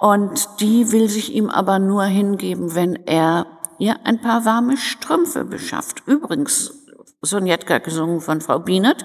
Und 0.00 0.48
die 0.60 0.90
will 0.90 1.10
sich 1.10 1.34
ihm 1.34 1.50
aber 1.50 1.78
nur 1.78 2.04
hingeben, 2.04 2.74
wenn 2.74 2.94
er 3.06 3.46
ihr 3.78 3.96
ein 4.04 4.22
paar 4.22 4.46
warme 4.46 4.78
Strümpfe 4.78 5.44
beschafft. 5.44 6.02
Übrigens, 6.06 6.72
Sonjetka 7.20 7.78
gesungen 7.78 8.20
von 8.20 8.40
Frau 8.40 8.58
Bienert, 8.58 9.04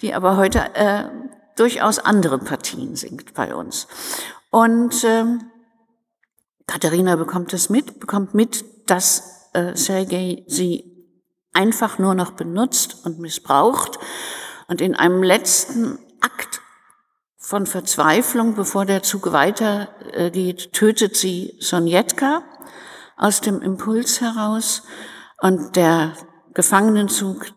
die 0.00 0.14
aber 0.14 0.36
heute 0.36 0.74
äh, 0.74 1.04
durchaus 1.60 1.98
andere 1.98 2.38
Partien 2.38 2.96
singt 2.96 3.34
bei 3.34 3.54
uns. 3.54 3.86
Und 4.50 5.04
ähm, 5.04 5.50
Katharina 6.66 7.16
bekommt 7.16 7.52
es 7.52 7.68
mit, 7.68 8.00
bekommt 8.00 8.32
mit, 8.34 8.64
dass 8.88 9.50
äh, 9.52 9.76
Sergei 9.76 10.44
sie 10.46 10.90
einfach 11.52 11.98
nur 11.98 12.14
noch 12.14 12.32
benutzt 12.32 13.04
und 13.04 13.18
missbraucht. 13.18 13.98
Und 14.68 14.80
in 14.80 14.94
einem 14.94 15.22
letzten 15.22 15.98
Akt 16.20 16.60
von 17.36 17.66
Verzweiflung, 17.66 18.54
bevor 18.54 18.86
der 18.86 19.02
Zug 19.02 19.32
weitergeht, 19.32 20.72
tötet 20.72 21.16
sie 21.16 21.56
Sonjetka 21.60 22.42
aus 23.16 23.40
dem 23.40 23.60
Impuls 23.60 24.20
heraus 24.20 24.84
und 25.40 25.76
der 25.76 26.14
Gefangenenzug 26.54 27.52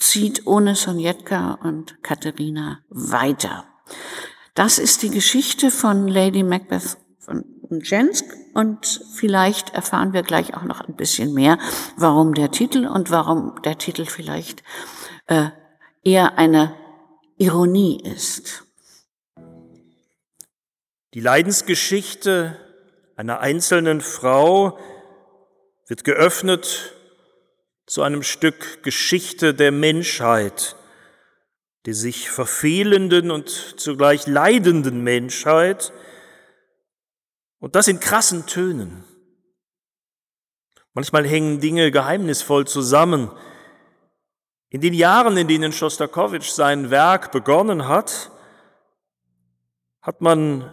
zieht 0.00 0.46
ohne 0.46 0.74
Sonjetka 0.74 1.58
und 1.62 2.02
Katharina 2.02 2.80
weiter. 2.88 3.64
Das 4.54 4.78
ist 4.78 5.02
die 5.02 5.10
Geschichte 5.10 5.70
von 5.70 6.08
Lady 6.08 6.42
Macbeth 6.42 6.96
von 7.18 7.44
Jensk 7.82 8.24
und 8.54 9.00
vielleicht 9.14 9.74
erfahren 9.74 10.12
wir 10.12 10.22
gleich 10.22 10.54
auch 10.54 10.64
noch 10.64 10.80
ein 10.80 10.96
bisschen 10.96 11.32
mehr, 11.34 11.58
warum 11.96 12.34
der 12.34 12.50
Titel 12.50 12.86
und 12.86 13.10
warum 13.10 13.60
der 13.62 13.78
Titel 13.78 14.06
vielleicht 14.06 14.64
äh, 15.26 15.50
eher 16.02 16.36
eine 16.36 16.74
Ironie 17.36 18.02
ist. 18.02 18.64
Die 21.14 21.20
Leidensgeschichte 21.20 22.56
einer 23.16 23.40
einzelnen 23.40 24.00
Frau 24.00 24.78
wird 25.86 26.04
geöffnet 26.04 26.94
zu 27.90 28.02
einem 28.02 28.22
Stück 28.22 28.84
Geschichte 28.84 29.52
der 29.52 29.72
Menschheit, 29.72 30.76
der 31.86 31.94
sich 31.94 32.30
verfehlenden 32.30 33.32
und 33.32 33.48
zugleich 33.48 34.28
leidenden 34.28 35.02
Menschheit, 35.02 35.92
und 37.58 37.74
das 37.74 37.88
in 37.88 37.98
krassen 37.98 38.46
Tönen. 38.46 39.02
Manchmal 40.94 41.26
hängen 41.26 41.58
Dinge 41.58 41.90
geheimnisvoll 41.90 42.64
zusammen. 42.68 43.32
In 44.68 44.80
den 44.80 44.94
Jahren, 44.94 45.36
in 45.36 45.48
denen 45.48 45.72
Schostakowitsch 45.72 46.50
sein 46.50 46.90
Werk 46.90 47.32
begonnen 47.32 47.88
hat, 47.88 48.30
hat 50.00 50.20
man 50.20 50.72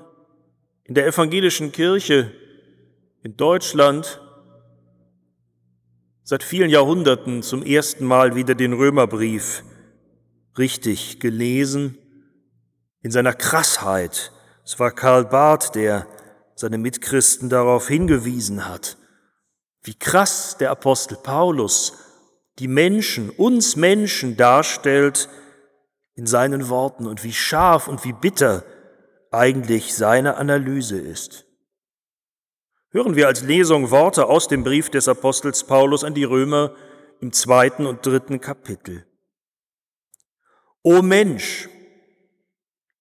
in 0.84 0.94
der 0.94 1.08
evangelischen 1.08 1.72
Kirche 1.72 2.32
in 3.24 3.36
Deutschland 3.38 4.22
seit 6.28 6.44
vielen 6.44 6.70
Jahrhunderten 6.70 7.42
zum 7.42 7.64
ersten 7.64 8.04
Mal 8.04 8.36
wieder 8.36 8.54
den 8.54 8.74
Römerbrief 8.74 9.64
richtig 10.58 11.22
gelesen, 11.22 11.98
in 13.02 13.12
seiner 13.12 13.34
Krassheit. 13.34 14.34
Es 14.66 14.78
war 14.78 14.92
Karl 14.92 15.24
Barth, 15.24 15.74
der 15.76 16.06
seine 16.54 16.78
Mitchristen 16.78 17.48
darauf 17.48 17.88
hingewiesen 17.88 18.68
hat, 18.68 18.98
wie 19.84 19.94
krass 19.94 20.58
der 20.58 20.72
Apostel 20.72 21.16
Paulus 21.16 21.94
die 22.60 22.68
Menschen, 22.68 23.30
uns 23.30 23.78
Menschen 23.78 24.36
darstellt 24.36 25.30
in 26.16 26.26
seinen 26.26 26.68
Worten 26.68 27.08
und 27.08 27.24
wie 27.24 27.32
scharf 27.32 27.88
und 27.88 28.04
wie 28.04 28.12
bitter 28.12 28.66
eigentlich 29.32 29.96
seine 29.96 30.36
Analyse 30.36 31.00
ist. 31.00 31.47
Hören 32.98 33.16
wir 33.16 33.28
als 33.28 33.44
Lesung 33.44 33.92
Worte 33.92 34.26
aus 34.26 34.48
dem 34.48 34.64
Brief 34.64 34.90
des 34.90 35.08
Apostels 35.08 35.66
Paulus 35.66 36.04
an 36.04 36.16
die 36.16 36.24
Römer 36.24 36.74
im 37.22 37.32
zweiten 37.32 37.86
und 37.86 38.04
dritten 38.04 38.42
Kapitel. 38.42 39.06
O 40.82 41.04
Mensch, 41.04 41.70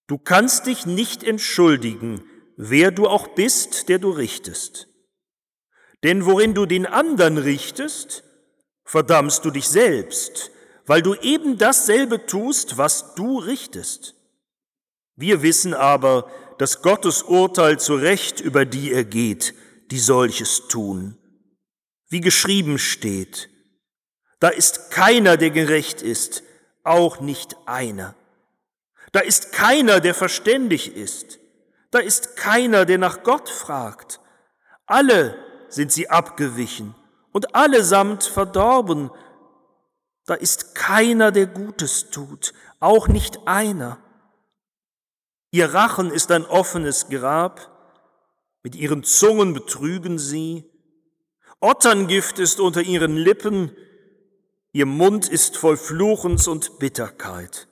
du 0.07 0.19
kannst 0.19 0.67
dich 0.67 0.85
nicht 0.85 1.25
entschuldigen, 1.25 2.23
wer 2.59 2.91
du 2.91 3.09
auch 3.09 3.29
bist, 3.29 3.89
der 3.89 3.99
du 3.99 4.11
richtest. 4.11 4.87
Denn 6.03 6.27
worin 6.27 6.53
du 6.53 6.67
den 6.67 6.85
anderen 6.85 7.39
richtest, 7.39 8.23
verdammst 8.85 9.47
du 9.47 9.51
dich 9.51 9.67
selbst, 9.67 10.51
weil 10.85 11.01
du 11.01 11.15
eben 11.15 11.57
dasselbe 11.57 12.27
tust, 12.27 12.77
was 12.77 13.15
du 13.15 13.39
richtest. 13.39 14.15
Wir 15.15 15.41
wissen 15.41 15.73
aber, 15.73 16.31
dass 16.59 16.83
Gottes 16.83 17.23
Urteil 17.23 17.81
zu 17.81 17.95
Recht 17.95 18.43
über 18.43 18.67
die 18.67 18.93
ergeht, 18.93 19.55
die 19.91 19.99
solches 19.99 20.69
tun. 20.69 21.19
Wie 22.09 22.21
geschrieben 22.21 22.79
steht, 22.79 23.51
da 24.39 24.49
ist 24.49 24.91
keiner, 24.91 25.37
der 25.37 25.51
gerecht 25.51 26.03
ist, 26.03 26.43
auch 26.85 27.21
nicht 27.21 27.57
einer. 27.67 28.15
Da 29.13 29.21
ist 29.21 29.53
keiner, 29.53 30.01
der 30.01 30.15
verständig 30.15 30.95
ist. 30.95 31.39
Da 31.91 31.99
ist 32.01 32.37
keiner, 32.37 32.85
der 32.85 32.99
nach 32.99 33.23
Gott 33.23 33.49
fragt. 33.49 34.21
Alle 34.87 35.37
sind 35.69 35.91
sie 35.91 36.11
abgewichen 36.11 36.95
und 37.33 37.55
allesamt 37.55 38.25
verdorben. 38.25 39.11
Da 40.27 40.35
ist 40.35 40.75
keiner, 40.75 41.33
der 41.33 41.47
Gutes 41.47 42.11
tut, 42.11 42.53
auch 42.81 43.09
nicht 43.09 43.47
einer. 43.47 43.99
Ihr 45.51 45.73
Rachen 45.73 46.11
ist 46.11 46.31
ein 46.31 46.45
offenes 46.45 47.09
Grab, 47.09 47.76
mit 48.67 48.75
ihren 48.75 49.05
Zungen 49.05 49.55
betrügen 49.55 50.19
sie, 50.19 50.69
Otterngift 51.61 52.41
ist 52.41 52.59
unter 52.59 52.83
ihren 52.83 53.17
Lippen, 53.17 53.71
ihr 54.73 54.87
Mund 54.87 55.29
ist 55.29 55.57
voll 55.57 55.77
Fluchens 55.77 56.49
und 56.49 56.81
Bitterkeit. 56.81 57.69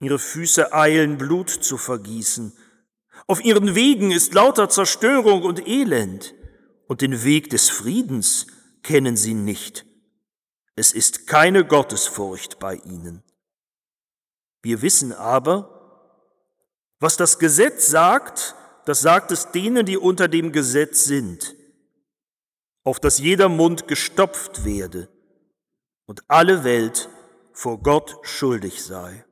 Ihre 0.00 0.18
Füße 0.18 0.72
eilen 0.72 1.18
Blut 1.18 1.50
zu 1.50 1.78
vergießen, 1.78 2.52
auf 3.28 3.44
ihren 3.44 3.76
Wegen 3.76 4.10
ist 4.10 4.34
lauter 4.34 4.68
Zerstörung 4.68 5.44
und 5.44 5.68
Elend, 5.68 6.34
und 6.88 7.00
den 7.00 7.22
Weg 7.22 7.50
des 7.50 7.70
Friedens 7.70 8.48
kennen 8.82 9.16
sie 9.16 9.34
nicht. 9.34 9.86
Es 10.74 10.90
ist 10.90 11.28
keine 11.28 11.64
Gottesfurcht 11.64 12.58
bei 12.58 12.74
ihnen. 12.74 13.22
Wir 14.62 14.82
wissen 14.82 15.12
aber, 15.12 16.10
was 16.98 17.16
das 17.16 17.38
Gesetz 17.38 17.86
sagt, 17.86 18.56
das 18.86 19.00
sagt 19.00 19.32
es 19.32 19.50
denen, 19.50 19.84
die 19.84 19.98
unter 19.98 20.28
dem 20.28 20.52
Gesetz 20.52 21.04
sind, 21.04 21.56
auf 22.84 23.00
dass 23.00 23.18
jeder 23.18 23.48
Mund 23.48 23.88
gestopft 23.88 24.64
werde 24.64 25.08
und 26.06 26.22
alle 26.28 26.62
Welt 26.62 27.08
vor 27.52 27.82
Gott 27.82 28.16
schuldig 28.22 28.84
sei. 28.84 29.24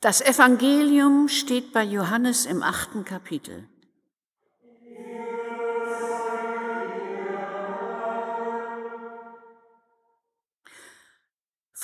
Das 0.00 0.20
Evangelium 0.20 1.28
steht 1.28 1.72
bei 1.72 1.82
Johannes 1.82 2.46
im 2.46 2.62
achten 2.62 3.04
Kapitel. 3.04 3.68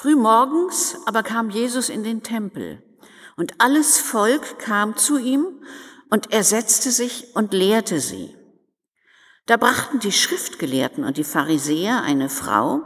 Frühmorgens 0.02 0.96
aber 1.06 1.22
kam 1.22 1.48
Jesus 1.48 1.88
in 1.88 2.02
den 2.02 2.24
Tempel 2.24 2.82
und 3.36 3.60
alles 3.60 3.98
Volk 3.98 4.58
kam 4.58 4.96
zu 4.96 5.16
ihm 5.16 5.62
und 6.10 6.32
er 6.32 6.42
setzte 6.42 6.90
sich 6.90 7.36
und 7.36 7.52
lehrte 7.52 8.00
sie. 8.00 8.36
Da 9.46 9.56
brachten 9.56 10.00
die 10.00 10.10
Schriftgelehrten 10.10 11.04
und 11.04 11.18
die 11.18 11.24
Pharisäer 11.24 12.02
eine 12.02 12.28
Frau, 12.28 12.82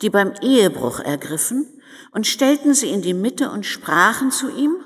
die 0.00 0.10
beim 0.10 0.32
Ehebruch 0.42 1.00
ergriffen, 1.00 1.66
und 2.12 2.28
stellten 2.28 2.72
sie 2.72 2.90
in 2.90 3.02
die 3.02 3.14
Mitte 3.14 3.50
und 3.50 3.66
sprachen 3.66 4.30
zu 4.30 4.48
ihm, 4.48 4.76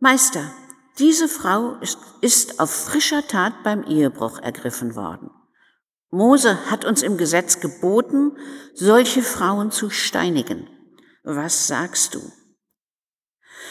Meister, 0.00 0.50
diese 0.98 1.28
Frau 1.28 1.76
ist, 1.76 1.98
ist 2.22 2.58
auf 2.58 2.72
frischer 2.72 3.24
Tat 3.28 3.62
beim 3.62 3.84
Ehebruch 3.84 4.40
ergriffen 4.40 4.96
worden. 4.96 5.30
Mose 6.16 6.70
hat 6.70 6.84
uns 6.84 7.02
im 7.02 7.16
Gesetz 7.16 7.60
geboten, 7.60 8.36
solche 8.74 9.22
Frauen 9.22 9.70
zu 9.70 9.90
steinigen. 9.90 10.68
Was 11.22 11.66
sagst 11.66 12.14
du? 12.14 12.32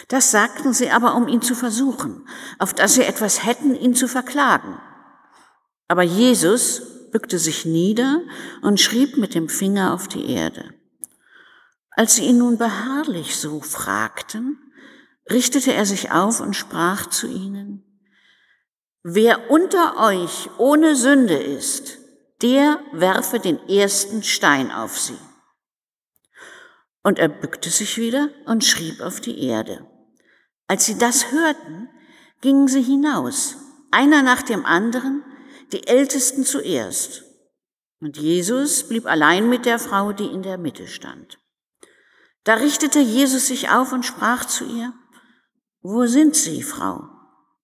Das 0.08 0.32
sagten 0.32 0.74
sie 0.74 0.92
aber, 0.92 1.16
um 1.16 1.28
ihn 1.28 1.42
zu 1.42 1.56
versuchen, 1.56 2.28
auf 2.60 2.74
dass 2.74 2.94
sie 2.94 3.04
etwas 3.04 3.46
hätten, 3.46 3.76
ihn 3.76 3.96
zu 3.96 4.08
verklagen. 4.08 4.80
Aber 5.88 6.04
Jesus 6.04 7.12
bückte 7.12 7.40
sich 7.40 7.66
nieder 7.66 8.22
und 8.62 8.80
schrieb 8.80 9.18
mit 9.18 9.36
dem 9.36 9.50
Finger 9.50 9.94
auf 9.94 10.08
die 10.08 10.30
Erde. 10.30 10.74
Als 11.92 12.16
sie 12.16 12.26
ihn 12.26 12.40
nun 12.40 12.58
beharrlich 12.58 13.38
so 13.38 13.62
fragten, 13.62 14.60
richtete 15.32 15.74
er 15.74 15.86
sich 15.86 16.12
auf 16.12 16.42
und 16.42 16.56
sprach 16.56 17.08
zu 17.08 17.28
ihnen, 17.28 17.84
Wer 19.02 19.50
unter 19.50 19.98
euch 19.98 20.50
ohne 20.58 20.96
Sünde 20.96 21.38
ist, 21.38 22.00
der 22.42 22.80
werfe 22.92 23.40
den 23.40 23.60
ersten 23.70 24.24
Stein 24.24 24.72
auf 24.72 25.00
sie. 25.00 25.18
Und 27.04 27.20
er 27.20 27.30
bückte 27.30 27.70
sich 27.70 27.98
wieder 27.98 28.30
und 28.46 28.64
schrieb 28.64 29.02
auf 29.02 29.22
die 29.22 29.44
Erde. 29.44 29.88
Als 30.68 30.86
sie 30.86 30.98
das 30.98 31.32
hörten, 31.32 31.90
gingen 32.42 32.68
sie 32.68 32.82
hinaus, 32.82 33.58
einer 33.92 34.24
nach 34.24 34.42
dem 34.42 34.66
anderen, 34.66 35.24
die 35.72 35.88
Ältesten 35.88 36.46
zuerst. 36.46 37.24
Und 38.00 38.18
Jesus 38.18 38.88
blieb 38.88 39.06
allein 39.06 39.50
mit 39.50 39.66
der 39.66 39.80
Frau, 39.80 40.12
die 40.12 40.26
in 40.26 40.44
der 40.44 40.58
Mitte 40.58 40.88
stand. 40.88 41.40
Da 42.44 42.56
richtete 42.56 43.00
Jesus 43.00 43.48
sich 43.48 43.70
auf 43.70 43.92
und 43.92 44.06
sprach 44.06 44.46
zu 44.46 44.66
ihr, 44.66 44.94
Wo 45.82 46.06
sind 46.06 46.36
Sie, 46.36 46.62
Frau? 46.62 47.10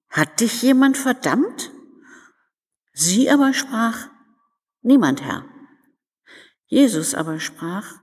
Hat 0.10 0.40
dich 0.40 0.62
jemand 0.62 0.98
verdammt? 0.98 1.72
Sie 2.94 3.30
aber 3.30 3.54
sprach, 3.54 4.10
Niemand, 4.82 5.22
Herr. 5.22 5.46
Jesus 6.66 7.14
aber 7.14 7.40
sprach, 7.40 8.02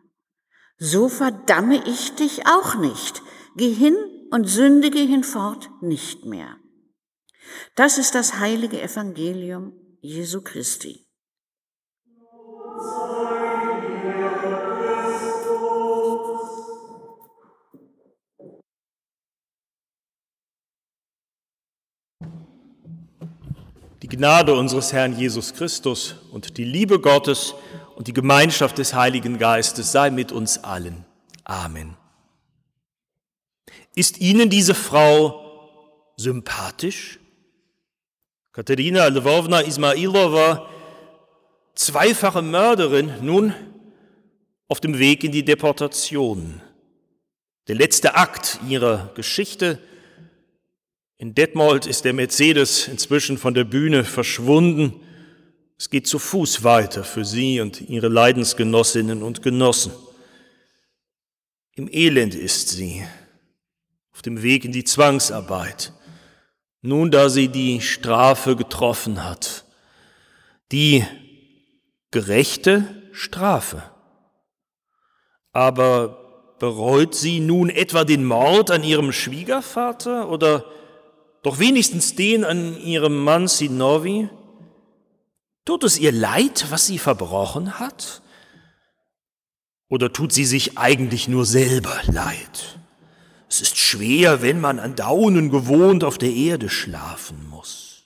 so 0.77 1.09
verdamme 1.09 1.83
ich 1.87 2.15
dich 2.15 2.47
auch 2.47 2.77
nicht. 2.77 3.23
Geh 3.57 3.73
hin 3.73 3.97
und 4.31 4.49
sündige 4.49 5.01
hinfort 5.01 5.71
nicht 5.81 6.25
mehr. 6.25 6.57
Das 7.75 7.99
ist 7.99 8.15
das 8.15 8.39
heilige 8.39 8.81
Evangelium 8.81 9.73
Jesu 10.01 10.43
Christi. 10.43 11.09
Die 24.03 24.17
Gnade 24.17 24.55
unseres 24.55 24.93
Herrn 24.93 25.19
Jesus 25.19 25.53
Christus 25.53 26.15
und 26.31 26.59
die 26.59 26.65
Liebe 26.65 27.01
Gottes 27.01 27.55
und 27.97 28.09
die 28.09 28.13
Gemeinschaft 28.13 28.79
des 28.79 28.95
Heiligen 28.95 29.39
Geistes 29.39 29.93
sei 29.93 30.11
mit 30.11 30.33
uns 30.33 30.63
allen. 30.65 31.05
Amen. 31.45 31.97
Ist 33.95 34.21
Ihnen 34.21 34.51
diese 34.51 34.75
Frau 34.75 36.13
sympathisch? 36.17 37.19
Katerina 38.53 39.07
Lvovna 39.07 39.61
Ismailova, 39.61 40.69
zweifache 41.75 42.43
Mörderin, 42.43 43.13
nun 43.23 43.55
auf 44.69 44.81
dem 44.81 44.99
Weg 44.99 45.25
in 45.25 45.33
die 45.33 45.45
Deportation. 45.45 46.61
Der 47.69 47.75
letzte 47.75 48.15
Akt 48.15 48.61
ihrer 48.69 49.13
Geschichte 49.15 49.79
in 51.19 51.35
Detmold 51.35 51.87
ist 51.87 52.05
der 52.05 52.13
Mercedes 52.13 52.87
inzwischen 52.87 53.39
von 53.39 53.53
der 53.53 53.65
Bühne 53.65 54.05
verschwunden. 54.05 55.01
Es 55.79 55.91
geht 55.91 56.09
zu 56.09 56.19
Fuß 56.19 56.65
weiter 56.65 57.05
für 57.05 57.25
sie 57.25 57.61
und 57.61 57.81
ihre 57.81 58.09
Leidensgenossinnen 58.09 59.23
und 59.23 59.43
Genossen. 59.43 59.93
Im 61.77 61.89
Elend 61.93 62.35
ist 62.35 62.71
sie, 62.71 63.07
auf 64.13 64.23
dem 64.23 64.43
Weg 64.43 64.65
in 64.65 64.73
die 64.73 64.83
Zwangsarbeit. 64.83 65.93
Nun, 66.83 67.13
da 67.13 67.29
sie 67.29 67.47
die 67.47 67.81
Strafe 67.81 68.57
getroffen 68.57 69.25
hat, 69.25 69.65
die 70.73 71.05
gerechte 72.11 72.85
Strafe. 73.13 73.85
Aber 75.53 76.57
bereut 76.59 77.15
sie 77.15 77.39
nun 77.39 77.71
etwa 77.71 78.03
den 78.03 78.25
Mord 78.25 78.73
an 78.73 78.83
ihrem 78.83 79.13
Schwiegervater 79.13 80.29
oder 80.29 80.65
doch 81.45 81.61
wenigstens 81.61 82.17
den 82.17 82.45
an 82.45 82.77
ihrem 82.81 83.17
Mann 83.23 83.47
Sinovi? 83.47 84.29
Tut 85.69 85.85
es 85.85 85.99
ihr 85.99 86.13
leid, 86.13 86.65
was 86.71 86.87
sie 86.87 86.99
verbrochen 86.99 87.79
hat? 87.79 88.23
Oder 89.91 90.15
tut 90.15 90.33
sie 90.33 90.47
sich 90.47 90.79
eigentlich 90.79 91.29
nur 91.29 91.45
selber 91.45 92.01
leid? 92.07 92.81
Es 93.51 93.61
ist 93.61 93.77
schwer, 93.77 94.41
wenn 94.41 94.63
man 94.63 94.79
an 94.79 94.97
Daunen 94.97 95.51
gewohnt 95.51 96.05
auf 96.05 96.17
der 96.17 96.33
Erde 96.33 96.71
schlafen 96.71 97.47
muss. 97.51 98.05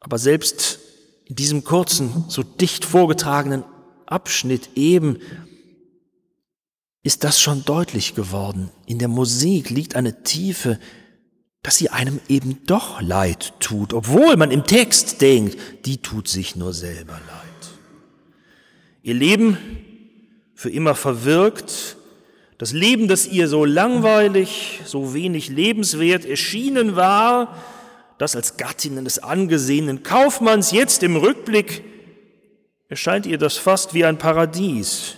Aber 0.00 0.18
selbst 0.18 0.80
in 1.26 1.36
diesem 1.36 1.62
kurzen, 1.62 2.24
so 2.26 2.42
dicht 2.42 2.84
vorgetragenen 2.84 3.62
Abschnitt 4.04 4.70
eben 4.74 5.20
ist 7.04 7.22
das 7.22 7.40
schon 7.40 7.64
deutlich 7.64 8.16
geworden. 8.16 8.72
In 8.86 8.98
der 8.98 9.06
Musik 9.06 9.70
liegt 9.70 9.94
eine 9.94 10.24
Tiefe, 10.24 10.80
dass 11.62 11.76
sie 11.76 11.90
einem 11.90 12.20
eben 12.28 12.64
doch 12.66 13.00
leid 13.00 13.52
tut, 13.60 13.92
obwohl 13.92 14.36
man 14.36 14.50
im 14.50 14.64
Text 14.64 15.20
denkt, 15.20 15.58
die 15.86 15.98
tut 15.98 16.28
sich 16.28 16.56
nur 16.56 16.72
selber 16.72 17.14
leid. 17.14 17.70
Ihr 19.02 19.14
Leben 19.14 19.58
für 20.54 20.70
immer 20.70 20.94
verwirkt, 20.94 21.96
das 22.58 22.72
Leben, 22.72 23.06
das 23.06 23.26
ihr 23.26 23.48
so 23.48 23.64
langweilig, 23.64 24.80
so 24.84 25.14
wenig 25.14 25.48
lebenswert 25.48 26.24
erschienen 26.24 26.96
war, 26.96 27.56
das 28.18 28.34
als 28.34 28.56
Gattin 28.56 28.98
eines 28.98 29.20
angesehenen 29.20 30.02
Kaufmanns 30.02 30.72
jetzt 30.72 31.04
im 31.04 31.16
Rückblick 31.16 31.84
erscheint 32.88 33.26
ihr 33.26 33.38
das 33.38 33.56
fast 33.56 33.94
wie 33.94 34.04
ein 34.04 34.18
Paradies. 34.18 35.16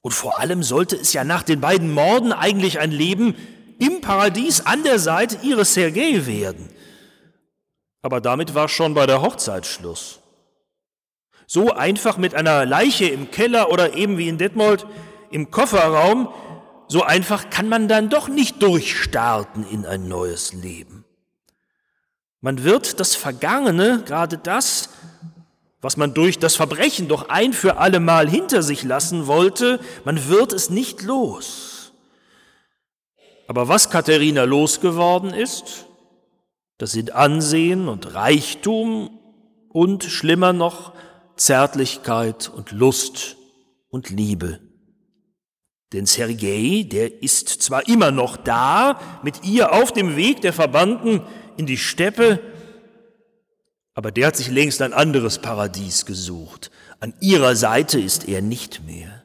Und 0.00 0.12
vor 0.12 0.40
allem 0.40 0.62
sollte 0.62 0.96
es 0.96 1.12
ja 1.12 1.22
nach 1.22 1.42
den 1.42 1.60
beiden 1.60 1.92
Morden 1.92 2.32
eigentlich 2.32 2.80
ein 2.80 2.90
Leben 2.90 3.36
im 3.78 4.00
Paradies 4.00 4.66
an 4.66 4.82
der 4.82 4.98
Seite 4.98 5.38
ihres 5.42 5.74
Sergei 5.74 6.26
werden. 6.26 6.68
Aber 8.02 8.20
damit 8.20 8.54
war 8.54 8.68
schon 8.68 8.94
bei 8.94 9.06
der 9.06 9.22
Hochzeit 9.22 9.66
Schluss. 9.66 10.20
So 11.46 11.72
einfach 11.72 12.18
mit 12.18 12.34
einer 12.34 12.66
Leiche 12.66 13.06
im 13.06 13.30
Keller 13.30 13.70
oder 13.70 13.94
eben 13.94 14.18
wie 14.18 14.28
in 14.28 14.38
Detmold 14.38 14.86
im 15.30 15.50
Kofferraum, 15.50 16.28
so 16.88 17.02
einfach 17.02 17.50
kann 17.50 17.68
man 17.68 17.88
dann 17.88 18.08
doch 18.08 18.28
nicht 18.28 18.62
durchstarten 18.62 19.68
in 19.68 19.84
ein 19.84 20.08
neues 20.08 20.52
Leben. 20.52 21.04
Man 22.40 22.64
wird 22.64 23.00
das 23.00 23.14
Vergangene, 23.14 24.02
gerade 24.06 24.38
das, 24.38 24.90
was 25.80 25.96
man 25.96 26.14
durch 26.14 26.38
das 26.38 26.56
Verbrechen 26.56 27.08
doch 27.08 27.28
ein 27.28 27.52
für 27.52 27.78
allemal 27.78 28.28
hinter 28.28 28.62
sich 28.62 28.84
lassen 28.84 29.26
wollte, 29.26 29.80
man 30.04 30.28
wird 30.28 30.52
es 30.52 30.70
nicht 30.70 31.02
los. 31.02 31.67
Aber 33.48 33.66
was 33.66 33.88
Katharina 33.88 34.44
losgeworden 34.44 35.32
ist, 35.32 35.86
das 36.76 36.92
sind 36.92 37.12
Ansehen 37.12 37.88
und 37.88 38.14
Reichtum 38.14 39.18
und 39.70 40.04
schlimmer 40.04 40.52
noch 40.52 40.92
Zärtlichkeit 41.36 42.52
und 42.54 42.72
Lust 42.72 43.36
und 43.88 44.10
Liebe. 44.10 44.60
Denn 45.94 46.04
Sergei, 46.04 46.86
der 46.86 47.22
ist 47.22 47.48
zwar 47.48 47.88
immer 47.88 48.10
noch 48.10 48.36
da, 48.36 49.00
mit 49.22 49.44
ihr 49.44 49.72
auf 49.72 49.92
dem 49.92 50.16
Weg 50.16 50.42
der 50.42 50.52
Verbannten 50.52 51.22
in 51.56 51.64
die 51.64 51.78
Steppe, 51.78 52.40
aber 53.94 54.12
der 54.12 54.26
hat 54.26 54.36
sich 54.36 54.50
längst 54.50 54.82
ein 54.82 54.92
anderes 54.92 55.38
Paradies 55.38 56.04
gesucht. 56.04 56.70
An 57.00 57.14
ihrer 57.20 57.56
Seite 57.56 57.98
ist 57.98 58.28
er 58.28 58.42
nicht 58.42 58.84
mehr. 58.84 59.17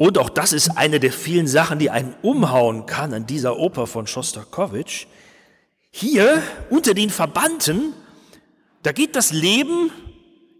Und 0.00 0.16
auch 0.16 0.30
das 0.30 0.54
ist 0.54 0.78
eine 0.78 0.98
der 0.98 1.12
vielen 1.12 1.46
Sachen, 1.46 1.78
die 1.78 1.90
einen 1.90 2.14
umhauen 2.22 2.86
kann 2.86 3.12
an 3.12 3.26
dieser 3.26 3.58
Oper 3.58 3.86
von 3.86 4.06
Schostakowitsch. 4.06 5.04
Hier 5.90 6.42
unter 6.70 6.94
den 6.94 7.10
Verbannten, 7.10 7.92
da 8.82 8.92
geht 8.92 9.14
das 9.14 9.30
Leben 9.30 9.90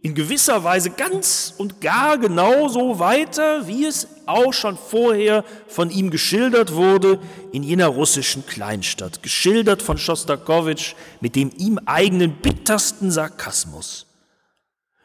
in 0.02 0.14
gewisser 0.14 0.62
Weise 0.62 0.90
ganz 0.90 1.54
und 1.56 1.80
gar 1.80 2.18
genauso 2.18 2.98
weiter, 2.98 3.66
wie 3.66 3.86
es 3.86 4.08
auch 4.26 4.52
schon 4.52 4.76
vorher 4.76 5.42
von 5.68 5.90
ihm 5.90 6.10
geschildert 6.10 6.74
wurde 6.74 7.18
in 7.50 7.62
jener 7.62 7.86
russischen 7.86 8.44
Kleinstadt, 8.44 9.22
geschildert 9.22 9.80
von 9.80 9.96
Schostakowitsch 9.96 10.92
mit 11.22 11.34
dem 11.34 11.50
ihm 11.56 11.80
eigenen 11.86 12.32
bittersten 12.42 13.10
Sarkasmus. 13.10 14.06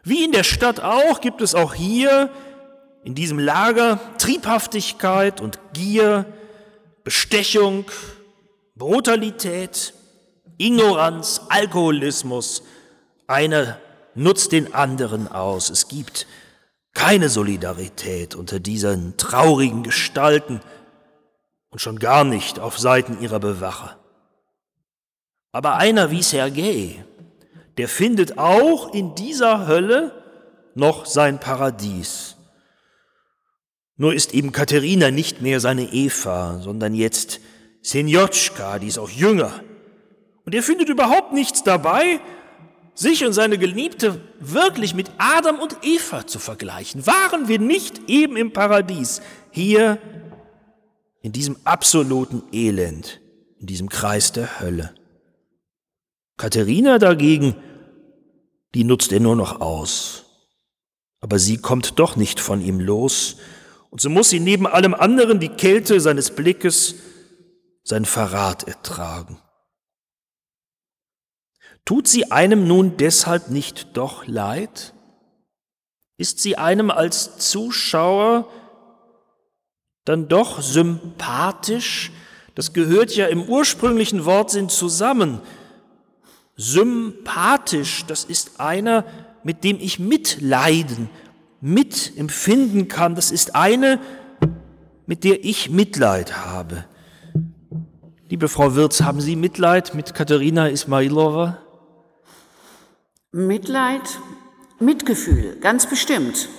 Wie 0.04 0.26
in 0.26 0.34
der 0.34 0.44
Stadt 0.44 0.82
auch 0.82 1.22
gibt 1.22 1.40
es 1.40 1.56
auch 1.56 1.74
hier 1.74 2.30
in 3.06 3.14
diesem 3.14 3.38
Lager 3.38 4.00
Triebhaftigkeit 4.18 5.40
und 5.40 5.60
Gier, 5.74 6.26
Bestechung, 7.04 7.86
Brutalität, 8.76 9.94
Ignoranz, 10.58 11.42
Alkoholismus. 11.50 12.64
Einer 13.28 13.78
nutzt 14.16 14.52
den 14.52 14.74
anderen 14.74 15.28
aus. 15.28 15.70
Es 15.70 15.88
gibt 15.88 16.26
keine 16.94 17.30
Solidarität 17.30 18.34
unter 18.34 18.60
diesen 18.60 19.18
traurigen 19.18 19.84
Gestalten 19.84 20.62
und 21.70 21.80
schon 21.80 22.00
gar 22.00 22.24
nicht 22.24 22.58
auf 22.60 22.80
Seiten 22.80 23.22
ihrer 23.22 23.40
Bewacher. 23.40 24.00
Aber 25.52 25.76
einer 25.76 26.10
wie 26.10 26.24
Sergei, 26.24 27.06
der 27.78 27.88
findet 27.88 28.40
auch 28.40 28.96
in 28.96 29.14
dieser 29.14 29.68
Hölle 29.68 30.12
noch 30.74 31.06
sein 31.06 31.40
Paradies. 31.40 32.35
Nur 33.98 34.14
ist 34.14 34.34
eben 34.34 34.52
Katharina 34.52 35.12
nicht 35.12 35.42
mehr 35.42 35.60
seine 35.60 35.94
Eva, 35.94 36.60
sondern 36.62 36.94
jetzt 36.94 37.40
Senjotschka, 37.82 38.80
die 38.80 38.88
ist 38.88 38.98
auch 38.98 39.10
jünger. 39.10 39.64
Und 40.46 40.54
er 40.54 40.64
findet 40.64 40.90
überhaupt 40.90 41.34
nichts 41.34 41.64
dabei, 41.64 42.20
sich 42.94 43.26
und 43.26 43.34
seine 43.34 43.58
Geliebte 43.58 44.22
wirklich 44.40 44.94
mit 44.94 45.12
Adam 45.18 45.60
und 45.60 45.78
Eva 45.84 46.28
zu 46.28 46.40
vergleichen. 46.40 47.06
Waren 47.08 47.48
wir 47.48 47.60
nicht 47.60 48.10
eben 48.10 48.38
im 48.38 48.52
Paradies, 48.52 49.22
hier 49.52 49.98
in 51.22 51.32
diesem 51.32 51.58
absoluten 51.64 52.44
Elend, 52.52 53.22
in 53.60 53.68
diesem 53.68 53.90
Kreis 53.90 54.32
der 54.32 54.60
Hölle? 54.60 54.94
Katharina 56.38 57.00
dagegen, 57.00 57.56
die 58.74 58.84
nutzt 58.84 59.12
er 59.12 59.20
nur 59.22 59.36
noch 59.36 59.62
aus. 59.62 60.26
Aber 61.22 61.40
sie 61.40 61.58
kommt 61.58 61.98
doch 61.98 62.16
nicht 62.18 62.40
von 62.40 62.62
ihm 62.62 62.80
los, 62.80 63.38
und 63.96 64.02
so 64.02 64.10
muss 64.10 64.30
sie 64.30 64.42
neben 64.42 64.68
allem 64.68 64.94
anderen 64.94 65.40
die 65.40 65.48
Kälte 65.48 66.02
seines 66.02 66.32
Blickes, 66.32 66.96
sein 67.86 68.04
Verrat 68.04 68.68
ertragen. 68.68 69.40
Tut 71.86 72.06
sie 72.06 72.30
einem 72.30 72.68
nun 72.68 72.98
deshalb 72.98 73.50
nicht 73.52 73.96
doch 73.96 74.28
leid? 74.28 74.94
Ist 76.18 76.42
sie 76.42 76.58
einem 76.58 76.92
als 76.92 77.38
Zuschauer 77.38 78.50
dann 80.04 80.28
doch 80.28 80.62
sympathisch? 80.62 82.12
Das 82.54 82.74
gehört 82.74 83.16
ja 83.16 83.28
im 83.28 83.44
ursprünglichen 83.44 84.26
Wortsinn 84.26 84.68
zusammen. 84.68 85.40
Sympathisch, 86.58 88.04
das 88.08 88.26
ist 88.26 88.60
einer, 88.60 89.06
mit 89.46 89.64
dem 89.64 89.80
ich 89.80 90.00
mitleiden, 90.00 91.10
mitempfinden 91.66 92.88
kann. 92.88 93.16
Das 93.16 93.32
ist 93.32 93.56
eine, 93.56 94.00
mit 95.08 95.24
der 95.24 95.44
ich 95.44 95.72
Mitleid 95.72 96.38
habe. 96.38 96.86
Liebe 98.30 98.50
Frau 98.50 98.76
Wirz, 98.76 99.02
haben 99.02 99.20
Sie 99.20 99.36
Mitleid 99.36 99.96
mit 99.96 100.14
Katharina 100.14 100.68
Ismailova? 100.68 101.58
Mitleid, 103.32 104.20
Mitgefühl, 104.80 105.58
ganz 105.60 105.88
bestimmt. 105.88 106.50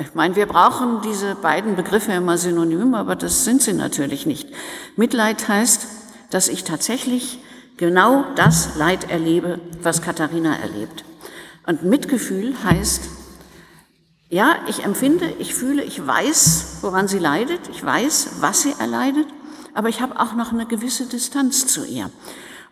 Ich 0.00 0.14
meine, 0.14 0.34
wir 0.36 0.46
brauchen 0.46 1.02
diese 1.02 1.34
beiden 1.34 1.76
Begriffe 1.76 2.12
immer 2.12 2.38
synonym, 2.38 2.94
aber 2.94 3.16
das 3.16 3.44
sind 3.44 3.60
sie 3.60 3.74
natürlich 3.74 4.24
nicht. 4.24 4.48
Mitleid 4.96 5.48
heißt, 5.48 5.86
dass 6.30 6.48
ich 6.48 6.64
tatsächlich 6.64 7.40
genau 7.76 8.24
das 8.36 8.76
Leid 8.76 9.10
erlebe, 9.10 9.60
was 9.82 10.00
Katharina 10.00 10.56
erlebt. 10.56 11.04
Und 11.66 11.82
Mitgefühl 11.84 12.54
heißt, 12.64 13.19
ja, 14.30 14.56
ich 14.68 14.84
empfinde, 14.84 15.34
ich 15.38 15.54
fühle, 15.54 15.82
ich 15.82 16.06
weiß, 16.06 16.78
woran 16.82 17.08
sie 17.08 17.18
leidet, 17.18 17.68
ich 17.68 17.84
weiß, 17.84 18.36
was 18.40 18.62
sie 18.62 18.74
erleidet, 18.78 19.26
aber 19.74 19.88
ich 19.88 20.00
habe 20.00 20.18
auch 20.18 20.34
noch 20.34 20.52
eine 20.52 20.66
gewisse 20.66 21.06
Distanz 21.06 21.66
zu 21.66 21.84
ihr. 21.84 22.10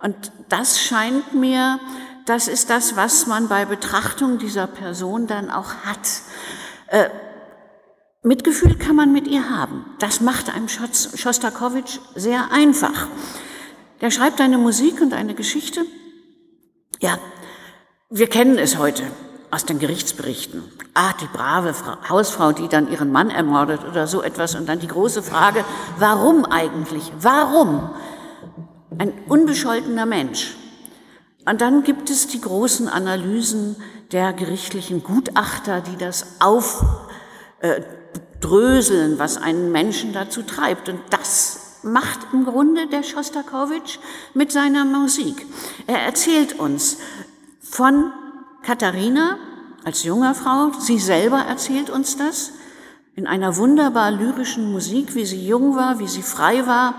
Und 0.00 0.32
das 0.48 0.80
scheint 0.80 1.34
mir 1.34 1.80
das 2.28 2.46
ist 2.46 2.68
das, 2.68 2.94
was 2.94 3.26
man 3.26 3.48
bei 3.48 3.64
Betrachtung 3.64 4.38
dieser 4.38 4.66
Person 4.66 5.26
dann 5.26 5.50
auch 5.50 5.72
hat. 5.84 6.06
Äh, 6.88 7.08
Mitgefühl 8.22 8.76
kann 8.76 8.96
man 8.96 9.12
mit 9.12 9.26
ihr 9.26 9.48
haben. 9.48 9.86
Das 9.98 10.20
macht 10.20 10.54
einem 10.54 10.68
Schostakowitsch 10.68 12.00
sehr 12.14 12.52
einfach. 12.52 13.08
Der 14.02 14.10
schreibt 14.10 14.42
eine 14.42 14.58
Musik 14.58 15.00
und 15.00 15.14
eine 15.14 15.34
Geschichte. 15.34 15.86
Ja, 17.00 17.18
wir 18.10 18.28
kennen 18.28 18.58
es 18.58 18.76
heute 18.76 19.04
aus 19.50 19.64
den 19.64 19.78
Gerichtsberichten. 19.78 20.62
Ah, 20.94 21.12
die 21.20 21.26
brave 21.26 21.74
Frau, 21.74 21.96
Hausfrau, 22.08 22.52
die 22.52 22.68
dann 22.68 22.90
ihren 22.90 23.12
Mann 23.12 23.30
ermordet 23.30 23.80
oder 23.88 24.06
so 24.06 24.22
etwas. 24.22 24.54
Und 24.54 24.68
dann 24.68 24.80
die 24.80 24.88
große 24.88 25.22
Frage, 25.22 25.64
warum 25.98 26.44
eigentlich? 26.44 27.12
Warum? 27.20 27.90
Ein 28.98 29.12
unbescholtener 29.28 30.06
Mensch 30.06 30.56
und 31.48 31.60
dann 31.62 31.82
gibt 31.82 32.10
es 32.10 32.26
die 32.26 32.42
großen 32.42 32.88
Analysen 32.88 33.76
der 34.12 34.34
gerichtlichen 34.34 35.02
Gutachter, 35.02 35.80
die 35.80 35.96
das 35.96 36.26
aufdröseln, 36.40 39.14
äh, 39.14 39.18
was 39.18 39.38
einen 39.38 39.72
Menschen 39.72 40.12
dazu 40.12 40.42
treibt. 40.42 40.90
Und 40.90 41.00
das 41.08 41.78
macht 41.82 42.18
im 42.34 42.44
Grunde 42.44 42.86
der 42.88 43.02
Schostakowitsch 43.02 43.98
mit 44.34 44.52
seiner 44.52 44.84
Musik. 44.84 45.46
Er 45.86 46.02
erzählt 46.02 46.58
uns 46.58 46.98
von 47.62 48.12
Katharina 48.62 49.38
als 49.84 50.04
junger 50.04 50.34
Frau, 50.34 50.72
sie 50.78 50.98
selber 50.98 51.38
erzählt 51.38 51.90
uns 51.90 52.16
das, 52.16 52.52
in 53.14 53.26
einer 53.26 53.56
wunderbar 53.56 54.10
lyrischen 54.10 54.70
Musik, 54.70 55.14
wie 55.14 55.24
sie 55.24 55.46
jung 55.46 55.74
war, 55.74 55.98
wie 55.98 56.06
sie 56.06 56.22
frei 56.22 56.66
war, 56.66 56.94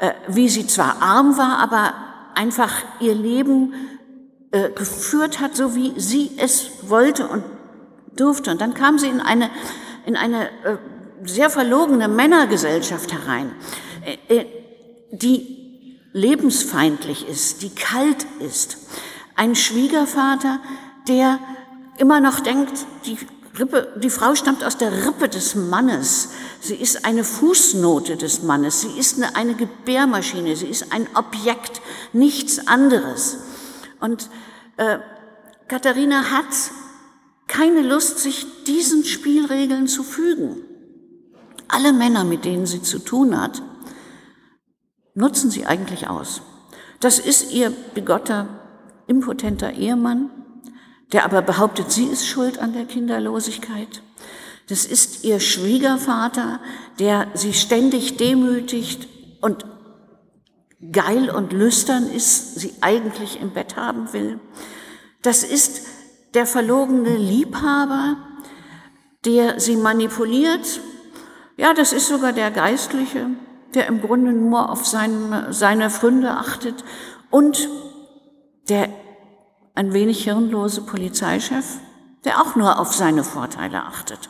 äh, 0.00 0.12
wie 0.28 0.48
sie 0.48 0.66
zwar 0.66 1.02
arm 1.02 1.36
war, 1.36 1.58
aber 1.58 1.94
einfach 2.34 2.72
ihr 3.00 3.14
Leben 3.14 3.74
äh, 4.50 4.70
geführt 4.70 5.40
hat, 5.40 5.56
so 5.56 5.74
wie 5.74 5.92
sie 6.00 6.30
es 6.38 6.88
wollte 6.88 7.26
und 7.26 7.44
durfte. 8.16 8.50
Und 8.50 8.60
dann 8.60 8.74
kam 8.74 8.98
sie 8.98 9.08
in 9.08 9.20
eine, 9.20 9.50
in 10.06 10.16
eine 10.16 10.48
äh, 10.64 10.76
sehr 11.24 11.50
verlogene 11.50 12.08
Männergesellschaft 12.08 13.12
herein, 13.12 13.52
äh, 14.04 14.36
äh 14.36 14.46
die 15.10 15.98
lebensfeindlich 16.12 17.26
ist, 17.26 17.62
die 17.62 17.70
kalt 17.70 18.26
ist. 18.40 18.76
Ein 19.36 19.54
Schwiegervater, 19.54 20.60
der 21.08 21.38
immer 21.98 22.20
noch 22.20 22.40
denkt, 22.40 22.86
die 23.06 23.18
Rippe, 23.58 23.94
die 23.96 24.10
Frau 24.10 24.34
stammt 24.34 24.62
aus 24.62 24.78
der 24.78 25.06
Rippe 25.06 25.28
des 25.28 25.54
Mannes. 25.54 26.30
Sie 26.60 26.76
ist 26.76 27.04
eine 27.04 27.24
Fußnote 27.24 28.16
des 28.16 28.42
Mannes. 28.42 28.82
Sie 28.82 28.98
ist 28.98 29.16
eine, 29.16 29.34
eine 29.34 29.54
Gebärmaschine. 29.54 30.54
Sie 30.54 30.66
ist 30.66 30.92
ein 30.92 31.08
Objekt, 31.14 31.80
nichts 32.12 32.68
anderes. 32.68 33.38
Und 34.00 34.30
äh, 34.76 34.98
Katharina 35.66 36.30
hat 36.30 36.46
keine 37.48 37.82
Lust, 37.82 38.18
sich 38.20 38.46
diesen 38.64 39.04
Spielregeln 39.04 39.88
zu 39.88 40.02
fügen. 40.02 40.62
Alle 41.66 41.92
Männer, 41.92 42.24
mit 42.24 42.44
denen 42.44 42.66
sie 42.66 42.82
zu 42.82 42.98
tun 42.98 43.40
hat, 43.40 43.62
nutzen 45.14 45.50
sie 45.50 45.66
eigentlich 45.66 46.08
aus. 46.08 46.42
Das 47.00 47.18
ist 47.18 47.52
ihr 47.52 47.70
bigotter, 47.70 48.48
impotenter 49.06 49.72
Ehemann, 49.72 50.30
der 51.12 51.24
aber 51.24 51.42
behauptet, 51.42 51.90
sie 51.90 52.04
ist 52.04 52.26
schuld 52.26 52.58
an 52.58 52.72
der 52.72 52.84
Kinderlosigkeit. 52.84 54.02
Das 54.68 54.84
ist 54.84 55.24
ihr 55.24 55.40
Schwiegervater, 55.40 56.60
der 56.98 57.28
sie 57.34 57.54
ständig 57.54 58.18
demütigt 58.18 59.08
und 59.40 59.64
geil 60.92 61.30
und 61.30 61.52
lüstern 61.52 62.10
ist, 62.10 62.56
sie 62.60 62.74
eigentlich 62.82 63.40
im 63.40 63.50
Bett 63.50 63.76
haben 63.76 64.12
will. 64.12 64.38
Das 65.22 65.42
ist 65.42 65.86
der 66.34 66.46
verlogene 66.46 67.16
Liebhaber, 67.16 68.16
der 69.24 69.58
sie 69.58 69.76
manipuliert. 69.76 70.80
Ja, 71.56 71.72
das 71.72 71.92
ist 71.92 72.08
sogar 72.08 72.32
der 72.32 72.50
Geistliche, 72.50 73.26
der 73.74 73.86
im 73.86 74.00
Grunde 74.00 74.32
nur 74.32 74.70
auf 74.70 74.86
seine, 74.86 75.52
seine 75.52 75.90
Fründe 75.90 76.30
achtet 76.30 76.84
und 77.30 77.68
der 78.68 78.88
ein 79.78 79.92
wenig 79.92 80.24
hirnlose 80.24 80.82
Polizeichef, 80.82 81.78
der 82.24 82.40
auch 82.42 82.56
nur 82.56 82.80
auf 82.80 82.92
seine 82.92 83.22
Vorteile 83.22 83.84
achtet. 83.84 84.28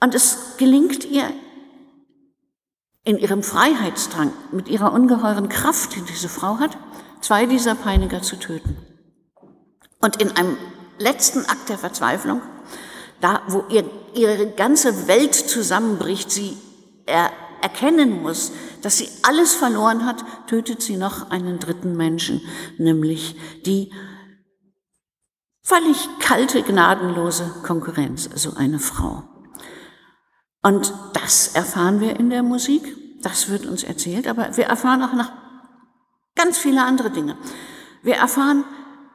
Und 0.00 0.12
es 0.12 0.56
gelingt 0.58 1.04
ihr 1.04 1.30
in 3.04 3.16
ihrem 3.16 3.44
Freiheitsdrang, 3.44 4.32
mit 4.50 4.68
ihrer 4.68 4.92
ungeheuren 4.92 5.48
Kraft, 5.48 5.94
die 5.94 6.02
diese 6.02 6.28
Frau 6.28 6.58
hat, 6.58 6.76
zwei 7.20 7.46
dieser 7.46 7.76
Peiniger 7.76 8.22
zu 8.22 8.34
töten. 8.34 8.76
Und 10.00 10.20
in 10.20 10.36
einem 10.36 10.56
letzten 10.98 11.46
Akt 11.46 11.68
der 11.68 11.78
Verzweiflung, 11.78 12.42
da 13.20 13.40
wo 13.46 13.64
ihr, 13.68 13.84
ihre 14.14 14.48
ganze 14.50 15.06
Welt 15.06 15.34
zusammenbricht, 15.34 16.32
sie 16.32 16.56
er, 17.06 17.30
erkennen 17.62 18.20
muss, 18.20 18.50
dass 18.82 18.98
sie 18.98 19.08
alles 19.22 19.54
verloren 19.54 20.04
hat, 20.04 20.24
tötet 20.48 20.82
sie 20.82 20.96
noch 20.96 21.30
einen 21.30 21.60
dritten 21.60 21.96
Menschen, 21.96 22.42
nämlich 22.78 23.36
die 23.64 23.92
völlig 25.64 26.08
kalte, 26.20 26.62
gnadenlose 26.62 27.50
Konkurrenz, 27.64 28.28
also 28.30 28.54
eine 28.54 28.78
Frau. 28.78 29.24
Und 30.62 30.92
das 31.14 31.48
erfahren 31.54 32.00
wir 32.00 32.18
in 32.20 32.30
der 32.30 32.42
Musik, 32.42 32.96
das 33.22 33.48
wird 33.48 33.66
uns 33.66 33.82
erzählt, 33.82 34.28
aber 34.28 34.56
wir 34.56 34.66
erfahren 34.66 35.02
auch 35.02 35.14
noch 35.14 35.32
ganz 36.36 36.58
viele 36.58 36.82
andere 36.82 37.10
Dinge. 37.10 37.36
Wir 38.02 38.16
erfahren, 38.16 38.64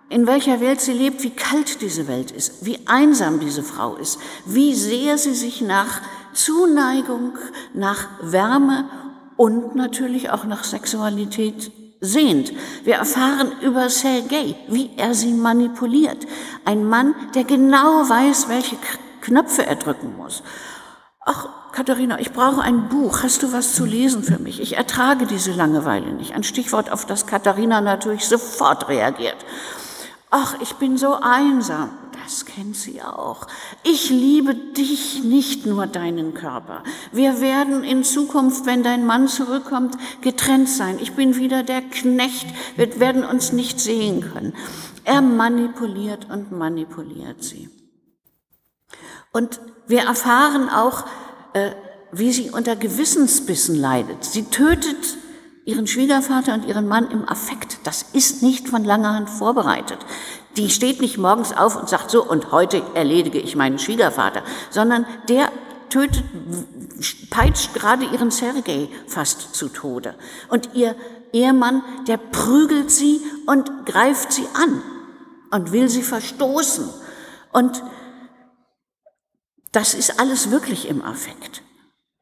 in 0.09 0.25
welcher 0.25 0.59
Welt 0.59 0.81
sie 0.81 0.93
lebt, 0.93 1.23
wie 1.23 1.29
kalt 1.29 1.81
diese 1.81 2.07
Welt 2.07 2.31
ist, 2.31 2.65
wie 2.65 2.79
einsam 2.87 3.39
diese 3.39 3.61
Frau 3.61 3.95
ist, 3.95 4.19
wie 4.45 4.73
sehr 4.73 5.19
sie 5.19 5.35
sich 5.35 5.61
nach 5.61 6.01
Zuneigung, 6.33 7.37
nach 7.73 8.07
Wärme 8.21 8.89
und 9.37 9.75
natürlich 9.75 10.31
auch 10.31 10.45
nach 10.45 10.63
Sexualität 10.63 11.71
sehnt. 12.01 12.53
Wir 12.83 12.95
erfahren 12.95 13.51
über 13.61 13.89
Sergei, 13.89 14.55
wie 14.67 14.91
er 14.97 15.13
sie 15.13 15.33
manipuliert. 15.33 16.25
Ein 16.65 16.85
Mann, 16.85 17.15
der 17.35 17.43
genau 17.43 18.07
weiß, 18.07 18.49
welche 18.49 18.77
Knöpfe 19.21 19.65
er 19.65 19.75
drücken 19.75 20.15
muss. 20.17 20.43
Ach, 21.25 21.49
Katharina, 21.71 22.19
ich 22.19 22.31
brauche 22.31 22.61
ein 22.61 22.89
Buch. 22.89 23.21
Hast 23.21 23.43
du 23.43 23.53
was 23.53 23.75
zu 23.75 23.85
lesen 23.85 24.23
für 24.23 24.39
mich? 24.39 24.61
Ich 24.61 24.77
ertrage 24.77 25.27
diese 25.27 25.51
Langeweile 25.51 26.11
nicht. 26.13 26.33
Ein 26.33 26.43
Stichwort, 26.43 26.91
auf 26.91 27.05
das 27.05 27.27
Katharina 27.27 27.81
natürlich 27.81 28.25
sofort 28.25 28.89
reagiert. 28.89 29.37
Ach, 30.31 30.55
ich 30.61 30.75
bin 30.75 30.97
so 30.97 31.13
einsam. 31.13 31.91
Das 32.29 32.45
kennt 32.45 32.75
sie 32.75 33.01
auch. 33.01 33.47
Ich 33.83 34.11
liebe 34.11 34.53
dich, 34.53 35.23
nicht 35.23 35.65
nur 35.65 35.87
deinen 35.87 36.35
Körper. 36.35 36.83
Wir 37.11 37.41
werden 37.41 37.83
in 37.83 38.03
Zukunft, 38.03 38.67
wenn 38.67 38.83
dein 38.83 39.03
Mann 39.03 39.27
zurückkommt, 39.27 39.97
getrennt 40.21 40.69
sein. 40.69 40.99
Ich 41.01 41.13
bin 41.13 41.37
wieder 41.37 41.63
der 41.63 41.81
Knecht. 41.81 42.45
Wir 42.75 42.99
werden 42.99 43.25
uns 43.25 43.51
nicht 43.51 43.79
sehen 43.79 44.21
können. 44.21 44.53
Er 45.05 45.23
manipuliert 45.23 46.29
und 46.29 46.51
manipuliert 46.51 47.43
sie. 47.43 47.67
Und 49.31 49.59
wir 49.87 50.01
erfahren 50.01 50.69
auch, 50.69 51.05
äh, 51.53 51.71
wie 52.11 52.31
sie 52.31 52.51
unter 52.51 52.75
Gewissensbissen 52.75 53.73
leidet. 53.73 54.23
Sie 54.23 54.43
tötet 54.43 55.17
ihren 55.69 55.87
Schwiegervater 55.87 56.53
und 56.53 56.65
ihren 56.65 56.87
Mann 56.87 57.11
im 57.11 57.27
Affekt. 57.27 57.79
Das 57.83 58.01
ist 58.13 58.41
nicht 58.41 58.67
von 58.67 58.83
langer 58.83 59.13
Hand 59.13 59.29
vorbereitet. 59.29 59.99
Die 60.57 60.69
steht 60.69 60.99
nicht 60.99 61.17
morgens 61.17 61.55
auf 61.55 61.75
und 61.75 61.87
sagt 61.87 62.09
so, 62.09 62.23
und 62.23 62.51
heute 62.51 62.81
erledige 62.95 63.39
ich 63.39 63.55
meinen 63.55 63.79
Schwiegervater, 63.79 64.43
sondern 64.71 65.05
der 65.27 65.51
tötet, 65.89 66.23
peitscht 67.29 67.73
gerade 67.73 68.05
ihren 68.05 68.31
Sergei 68.31 68.89
fast 69.07 69.55
zu 69.55 69.69
Tode. 69.69 70.15
Und 70.49 70.71
ihr 70.73 70.95
Ehemann, 71.31 71.83
der 72.07 72.17
prügelt 72.17 72.89
sie 72.89 73.21
und 73.45 73.85
greift 73.85 74.33
sie 74.33 74.47
an 74.55 74.81
und 75.51 75.71
will 75.71 75.87
sie 75.87 76.03
verstoßen. 76.03 76.89
Und 77.51 77.83
das 79.71 79.93
ist 79.93 80.19
alles 80.19 80.49
wirklich 80.49 80.87
im 80.87 81.03
Affekt. 81.03 81.61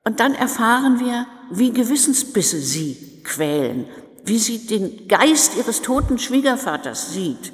Und 0.07 0.21
dann 0.21 0.35
erfahren 0.35 1.01
wir, 1.01 1.27
wie 1.49 1.73
Gewissensbisse 1.73 2.61
sie 2.61 3.21
quälen, 3.25 3.85
wie 4.23 4.37
sie 4.37 4.65
den 4.65 5.09
Geist 5.09 5.57
ihres 5.57 5.81
toten 5.81 6.17
Schwiegervaters 6.17 7.11
sieht, 7.11 7.51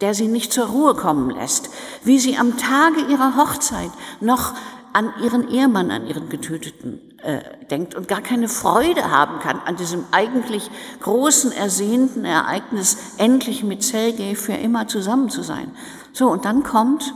der 0.00 0.14
sie 0.14 0.26
nicht 0.26 0.54
zur 0.54 0.68
Ruhe 0.68 0.94
kommen 0.94 1.28
lässt, 1.28 1.68
wie 2.02 2.18
sie 2.18 2.38
am 2.38 2.56
Tage 2.56 3.02
ihrer 3.10 3.36
Hochzeit 3.36 3.90
noch 4.22 4.54
an 4.94 5.12
ihren 5.22 5.50
Ehemann, 5.50 5.90
an 5.90 6.06
ihren 6.06 6.30
Getöteten 6.30 6.98
äh, 7.18 7.42
denkt 7.66 7.94
und 7.94 8.08
gar 8.08 8.22
keine 8.22 8.48
Freude 8.48 9.10
haben 9.10 9.38
kann 9.40 9.60
an 9.60 9.76
diesem 9.76 10.06
eigentlich 10.12 10.70
großen, 11.02 11.52
ersehnten 11.52 12.24
Ereignis, 12.24 12.96
endlich 13.18 13.64
mit 13.64 13.82
Sergei 13.82 14.34
für 14.34 14.54
immer 14.54 14.88
zusammen 14.88 15.28
zu 15.28 15.42
sein. 15.42 15.72
So, 16.14 16.30
und 16.30 16.46
dann 16.46 16.62
kommt 16.62 17.12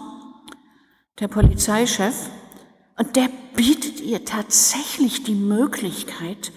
der 1.18 1.28
Polizeichef, 1.28 2.28
und 2.98 3.16
der 3.16 3.30
bietet 3.60 4.00
ihr 4.00 4.24
tatsächlich 4.24 5.22
die 5.22 5.34
Möglichkeit, 5.34 6.50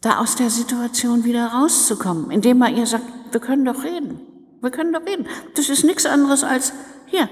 da 0.00 0.20
aus 0.20 0.36
der 0.36 0.48
Situation 0.48 1.24
wieder 1.24 1.48
rauszukommen, 1.48 2.30
indem 2.30 2.62
er 2.62 2.70
ihr 2.70 2.86
sagt, 2.86 3.04
wir 3.32 3.40
können 3.40 3.64
doch 3.64 3.82
reden, 3.82 4.20
wir 4.60 4.70
können 4.70 4.92
doch 4.92 5.04
reden. 5.04 5.26
Das 5.56 5.70
ist 5.70 5.82
nichts 5.82 6.06
anderes 6.06 6.44
als, 6.44 6.72
hier, 7.06 7.28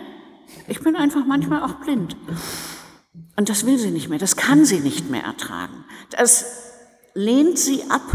ich 0.67 0.81
bin 0.81 0.97
einfach 0.97 1.25
manchmal 1.25 1.63
auch 1.63 1.75
blind. 1.75 2.17
Und 3.37 3.49
das 3.49 3.67
will 3.67 3.79
sie 3.79 3.93
nicht 3.93 4.09
mehr, 4.09 4.19
das 4.19 4.35
kann 4.35 4.65
sie 4.65 4.81
nicht 4.81 5.09
mehr 5.09 5.23
ertragen. 5.23 5.85
Das 6.11 6.45
lehnt 7.15 7.57
sie 7.57 7.85
ab. 7.89 8.15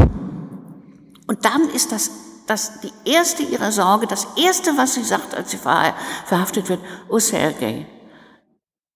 Und 1.28 1.46
dann 1.46 1.70
ist 1.70 1.92
das 1.92 2.10
das 2.46 2.80
die 2.80 2.92
erste 3.10 3.42
ihrer 3.42 3.72
Sorge, 3.72 4.06
das 4.06 4.26
erste, 4.36 4.76
was 4.76 4.94
sie 4.94 5.04
sagt, 5.04 5.34
als 5.34 5.50
sie 5.50 5.58
verhaftet 5.58 6.68
wird, 6.70 6.80
oh 7.10 7.18
Sergei, 7.18 7.86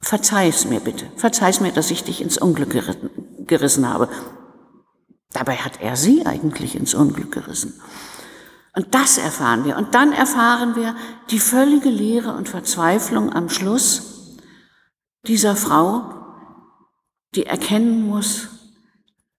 verzeih's 0.02 0.64
mir 0.64 0.80
bitte, 0.80 1.10
verzeih's 1.16 1.60
mir, 1.60 1.72
dass 1.72 1.90
ich 1.90 2.04
dich 2.04 2.20
ins 2.20 2.38
Unglück 2.38 2.70
gerissen 3.46 3.88
habe. 3.88 4.08
Dabei 5.32 5.56
hat 5.56 5.80
er 5.80 5.96
sie 5.96 6.26
eigentlich 6.26 6.74
ins 6.74 6.94
Unglück 6.94 7.32
gerissen. 7.32 7.80
Und 8.74 8.94
das 8.94 9.18
erfahren 9.18 9.64
wir. 9.64 9.76
Und 9.76 9.94
dann 9.94 10.12
erfahren 10.12 10.76
wir 10.76 10.96
die 11.30 11.38
völlige 11.38 11.88
Leere 11.88 12.34
und 12.34 12.48
Verzweiflung 12.48 13.32
am 13.32 13.48
Schluss 13.48 14.38
dieser 15.26 15.56
Frau, 15.56 16.10
die 17.34 17.46
erkennen 17.46 18.06
muss, 18.06 18.48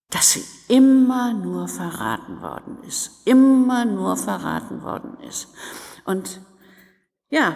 dass 0.10 0.32
sie 0.32 0.44
immer 0.68 1.34
nur 1.34 1.68
verraten 1.68 2.42
worden 2.42 2.78
ist, 2.88 3.28
immer 3.28 3.86
nur 3.86 4.16
verraten 4.16 4.84
worden 4.84 5.18
ist. 5.28 5.50
Und 6.06 6.42
ja, 7.30 7.56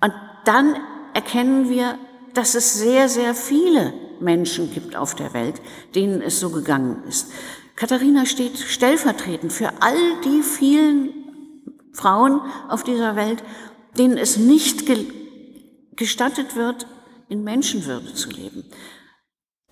und 0.00 0.12
dann 0.44 0.76
erkennen 1.14 1.68
wir, 1.68 1.98
dass 2.34 2.54
es 2.54 2.74
sehr, 2.74 3.08
sehr 3.08 3.34
viele 3.34 3.92
Menschen 4.20 4.72
gibt 4.72 4.96
auf 4.96 5.14
der 5.14 5.34
Welt, 5.34 5.60
denen 5.94 6.22
es 6.22 6.40
so 6.40 6.50
gegangen 6.50 7.02
ist. 7.08 7.32
Katharina 7.76 8.26
steht 8.26 8.58
stellvertretend 8.58 9.52
für 9.52 9.70
all 9.80 10.20
die 10.24 10.42
vielen 10.42 11.10
Frauen 11.92 12.40
auf 12.68 12.84
dieser 12.84 13.16
Welt, 13.16 13.42
denen 13.98 14.16
es 14.16 14.36
nicht 14.36 14.84
gestattet 15.96 16.56
wird, 16.56 16.86
in 17.28 17.44
Menschenwürde 17.44 18.14
zu 18.14 18.30
leben, 18.30 18.64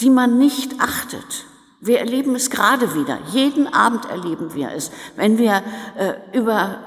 die 0.01 0.11
man 0.11 0.39
nicht 0.39 0.81
achtet, 0.81 1.45
wir 1.81 1.99
erleben 1.99 2.35
es 2.35 2.51
gerade 2.51 2.95
wieder. 2.95 3.19
Jeden 3.33 3.67
Abend 3.67 4.05
erleben 4.05 4.55
wir 4.55 4.71
es. 4.73 4.91
Wenn 5.17 5.39
wir 5.39 5.63
äh, 5.97 6.39
über 6.39 6.79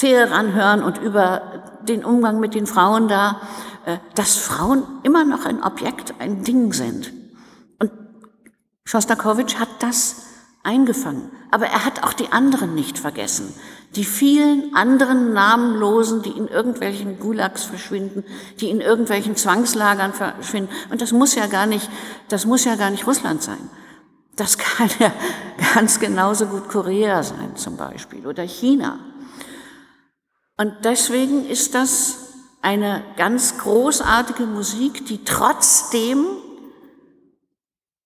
Teheran 0.00 0.54
hören 0.54 0.82
und 0.82 0.96
über 0.96 1.42
den 1.82 2.06
Umgang 2.06 2.40
mit 2.40 2.54
den 2.54 2.66
Frauen 2.66 3.06
da, 3.06 3.42
äh, 3.84 3.98
dass 4.14 4.36
Frauen 4.36 4.82
immer 5.02 5.24
noch 5.24 5.44
ein 5.44 5.62
Objekt, 5.62 6.14
ein 6.18 6.42
Ding 6.42 6.72
sind. 6.72 7.12
Und 7.78 7.90
Schostakowitsch 8.84 9.56
hat 9.56 9.68
das 9.80 10.22
eingefangen. 10.62 11.30
Aber 11.50 11.66
er 11.66 11.84
hat 11.84 12.02
auch 12.02 12.14
die 12.14 12.32
anderen 12.32 12.74
nicht 12.74 12.98
vergessen. 12.98 13.54
Die 13.94 14.04
vielen 14.04 14.74
anderen 14.74 15.34
Namenlosen, 15.34 16.22
die 16.22 16.30
in 16.30 16.48
irgendwelchen 16.48 17.18
Gulags 17.18 17.64
verschwinden, 17.64 18.24
die 18.58 18.70
in 18.70 18.80
irgendwelchen 18.80 19.36
Zwangslagern 19.36 20.14
verschwinden. 20.14 20.70
Und 20.90 21.02
das 21.02 21.12
muss 21.12 21.34
ja 21.34 21.46
gar 21.46 21.66
nicht, 21.66 21.90
das 22.28 22.46
muss 22.46 22.64
ja 22.64 22.76
gar 22.76 22.88
nicht 22.88 23.06
Russland 23.06 23.42
sein. 23.42 23.68
Das 24.36 24.56
kann 24.56 24.88
ja 24.98 25.12
ganz 25.74 26.00
genauso 26.00 26.46
gut 26.46 26.70
Korea 26.70 27.22
sein 27.22 27.56
zum 27.56 27.76
Beispiel 27.76 28.26
oder 28.26 28.44
China. 28.44 28.98
Und 30.60 30.84
deswegen 30.84 31.46
ist 31.46 31.74
das 31.74 32.34
eine 32.60 33.02
ganz 33.16 33.56
großartige 33.56 34.44
Musik, 34.44 35.06
die 35.06 35.24
trotzdem 35.24 36.26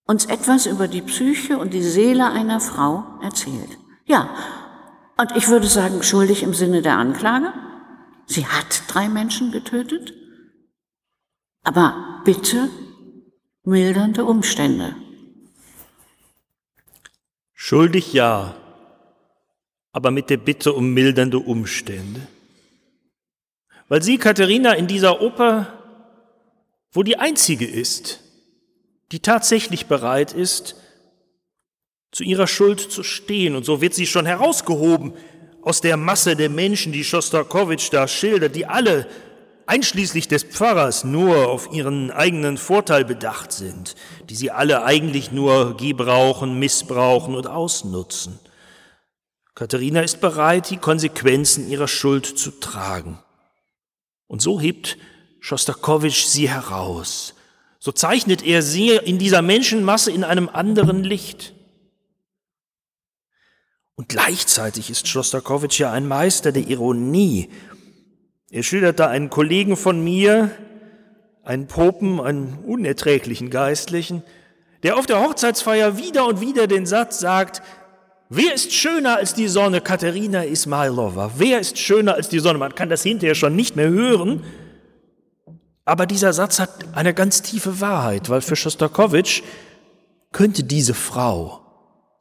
uns 0.07 0.27
etwas 0.27 0.67
über 0.67 0.87
die 0.87 1.03
Psyche 1.03 1.59
und 1.59 1.75
die 1.75 1.83
Seele 1.83 2.31
einer 2.31 2.61
Frau 2.61 3.03
erzählt. 3.21 3.77
Ja, 4.07 4.31
und 5.17 5.35
ich 5.35 5.49
würde 5.49 5.67
sagen, 5.67 6.05
schuldig 6.05 6.45
im 6.45 6.55
Sinne 6.55 6.81
der 6.81 6.97
Anklage. 6.97 7.53
Sie 8.27 8.47
hat 8.47 8.85
drei 8.87 9.09
Menschen 9.09 9.51
getötet, 9.51 10.14
aber 11.64 12.23
bitte 12.25 12.69
mildernde 13.64 14.25
Umstände. 14.25 14.95
Schuldig 17.53 18.12
ja, 18.12 18.55
aber 19.90 20.12
mit 20.12 20.31
der 20.31 20.37
Bitte 20.37 20.73
um 20.73 20.95
mildernde 20.95 21.40
Umstände. 21.40 22.29
Weil 23.94 24.02
sie, 24.02 24.18
Katharina, 24.18 24.72
in 24.72 24.88
dieser 24.88 25.20
Oper 25.20 25.72
wohl 26.90 27.04
die 27.04 27.16
einzige 27.16 27.64
ist, 27.64 28.18
die 29.12 29.20
tatsächlich 29.20 29.87
bereit 29.87 30.33
ist, 30.33 30.74
zu 32.11 32.24
ihrer 32.24 32.48
Schuld 32.48 32.80
zu 32.80 33.04
stehen. 33.04 33.54
Und 33.54 33.64
so 33.64 33.80
wird 33.80 33.94
sie 33.94 34.09
schon 34.09 34.26
herausgehoben 34.26 35.12
aus 35.62 35.80
der 35.80 35.96
Masse 35.96 36.35
der 36.35 36.50
Menschen, 36.50 36.92
die 36.92 37.04
Schostakowitsch 37.04 37.90
da 37.92 38.09
schildert, 38.09 38.57
die 38.57 38.66
alle, 38.66 39.07
einschließlich 39.66 40.26
des 40.26 40.42
Pfarrers, 40.42 41.04
nur 41.04 41.46
auf 41.46 41.72
ihren 41.72 42.11
eigenen 42.11 42.59
Vorteil 42.59 43.04
bedacht 43.04 43.52
sind, 43.52 43.94
die 44.28 44.35
sie 44.35 44.50
alle 44.50 44.83
eigentlich 44.83 45.30
nur 45.30 45.76
gebrauchen, 45.76 46.59
missbrauchen 46.59 47.37
und 47.37 47.46
ausnutzen. 47.46 48.40
Katharina 49.54 50.00
ist 50.00 50.20
bereit, 50.20 50.70
die 50.70 50.78
Konsequenzen 50.78 51.70
ihrer 51.70 51.87
Schuld 51.87 52.26
zu 52.26 52.50
tragen. 52.59 53.20
Und 54.35 54.42
so 54.42 54.61
hebt 54.61 54.99
Schostakowitsch 55.38 56.25
sie 56.25 56.51
heraus. 56.51 57.35
So 57.79 57.92
zeichnet 57.92 58.44
er 58.44 58.62
sie 58.62 58.97
in 58.97 59.16
dieser 59.16 59.42
Menschenmasse 59.42 60.11
in 60.11 60.25
einem 60.25 60.49
anderen 60.49 61.05
Licht. 61.05 61.55
Und 63.94 64.09
gleichzeitig 64.09 64.90
ist 64.90 65.07
Schostakowitsch 65.07 65.79
ja 65.79 65.92
ein 65.92 66.09
Meister 66.09 66.51
der 66.51 66.66
Ironie. 66.66 67.49
Er 68.51 68.64
schildert 68.64 68.99
da 68.99 69.07
einen 69.07 69.31
Kollegen 69.31 69.77
von 69.77 70.03
mir, 70.03 70.51
einen 71.44 71.68
Popen, 71.68 72.20
einen 72.20 72.59
unerträglichen 72.66 73.51
Geistlichen, 73.51 74.25
der 74.83 74.97
auf 74.97 75.07
der 75.07 75.23
Hochzeitsfeier 75.23 75.97
wieder 75.97 76.27
und 76.27 76.40
wieder 76.40 76.66
den 76.66 76.87
Satz 76.87 77.20
sagt, 77.20 77.62
wer 78.37 78.55
ist 78.55 78.73
schöner 78.73 79.16
als 79.16 79.35
die 79.35 79.49
Sonne? 79.49 79.81
Katharina 79.81 80.44
Ismailova. 80.44 81.33
Wer 81.37 81.61
ist 81.61 81.79
schöner 81.79 82.14
als 82.14 82.29
die 82.29 82.38
Sonne? 82.38 82.59
Man 82.59 82.75
kann 82.75 82.88
das 82.88 83.03
hinterher 83.03 83.35
schon 83.35 83.57
nicht 83.57 83.77
mehr 83.77 83.88
hören. 83.88 84.42
Aber 85.85 86.07
dieser 86.07 86.33
Satz 86.33 86.59
hat 86.61 86.70
eine 86.94 87.14
ganz 87.14 87.42
tiefe 87.42 87.81
Wahrheit, 87.81 88.31
weil 88.31 88.40
für 88.40 88.57
Schostakowitsch 88.57 89.42
könnte 90.33 90.64
diese 90.64 90.94
Frau 90.94 91.61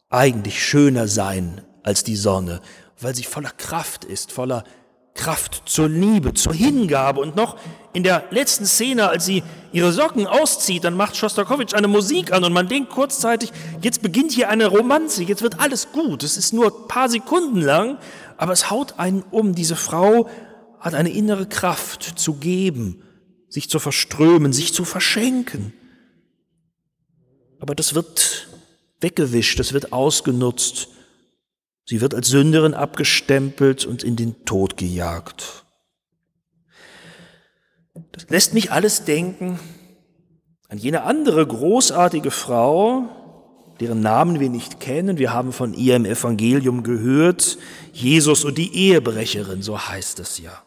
eigentlich 0.10 0.64
schöner 0.64 1.08
sein 1.08 1.62
als 1.82 2.04
die 2.04 2.16
Sonne, 2.16 2.62
weil 3.00 3.16
sie 3.16 3.24
voller 3.24 3.52
Kraft 3.52 4.06
ist, 4.06 4.32
voller 4.32 4.64
Kraft 5.14 5.64
zur 5.66 5.90
Liebe, 5.90 6.34
zur 6.34 6.54
Hingabe. 6.54 7.20
Und 7.22 7.36
noch 7.36 7.58
in 7.94 8.04
der 8.04 8.24
letzten 8.32 8.66
Szene, 8.66 9.10
als 9.10 9.26
sie 9.26 9.44
ihre 9.72 9.92
Socken 9.92 10.28
auszieht, 10.28 10.84
dann 10.84 10.96
macht 10.96 11.16
Schostakowitsch 11.16 11.74
eine 11.74 11.88
Musik 11.88 12.32
an 12.32 12.44
und 12.44 12.54
man 12.54 12.68
denkt 12.68 12.90
kurzzeitig, 12.90 13.52
jetzt 13.82 14.02
beginnt 14.02 14.32
hier 14.32 14.50
eine 14.50 14.68
Romanze, 14.68 15.24
jetzt 15.24 15.42
wird 15.42 15.60
alles 15.60 15.92
gut. 15.92 16.24
Es 16.24 16.38
ist 16.38 16.54
nur 16.54 16.68
ein 16.68 16.88
paar 16.88 17.10
Sekunden 17.10 17.62
lang, 17.62 17.98
aber 18.38 18.54
es 18.54 18.70
haut 18.70 19.00
einen 19.00 19.24
um. 19.32 19.54
Diese 19.56 19.76
Frau 19.76 20.30
hat 20.80 20.96
eine 20.96 21.12
innere 21.12 21.48
Kraft 21.48 22.20
zu 22.20 22.34
geben, 22.34 23.04
sich 23.48 23.70
zu 23.70 23.80
verströmen, 23.80 24.52
sich 24.52 24.74
zu 24.74 24.84
verschenken. 24.84 25.74
Aber 27.60 27.76
das 27.76 27.94
wird 27.94 28.48
weggewischt, 29.00 29.60
es 29.60 29.74
wird 29.74 29.94
ausgenutzt. 29.94 30.90
Sie 31.86 32.02
wird 32.02 32.14
als 32.16 32.28
Sünderin 32.28 32.74
abgestempelt 32.74 33.86
und 33.86 34.04
in 34.04 34.16
den 34.16 34.46
Tod 34.46 34.78
gejagt. 34.78 35.66
Das 38.12 38.30
lässt 38.30 38.54
mich 38.54 38.72
alles 38.72 39.06
denken 39.06 39.60
an 40.74 40.80
jene 40.80 41.04
andere 41.04 41.46
großartige 41.46 42.32
Frau, 42.32 43.08
deren 43.80 44.00
Namen 44.00 44.40
wir 44.40 44.50
nicht 44.50 44.80
kennen. 44.80 45.20
Wir 45.20 45.32
haben 45.32 45.54
von 45.54 45.76
ihr 45.76 45.96
im 45.96 46.06
Evangelium 46.06 46.82
gehört, 46.82 47.60
Jesus 47.92 48.44
und 48.44 48.58
die 48.58 48.74
Ehebrecherin, 48.76 49.62
so 49.62 49.78
heißt 49.78 50.20
es 50.20 50.40
ja. 50.40 50.64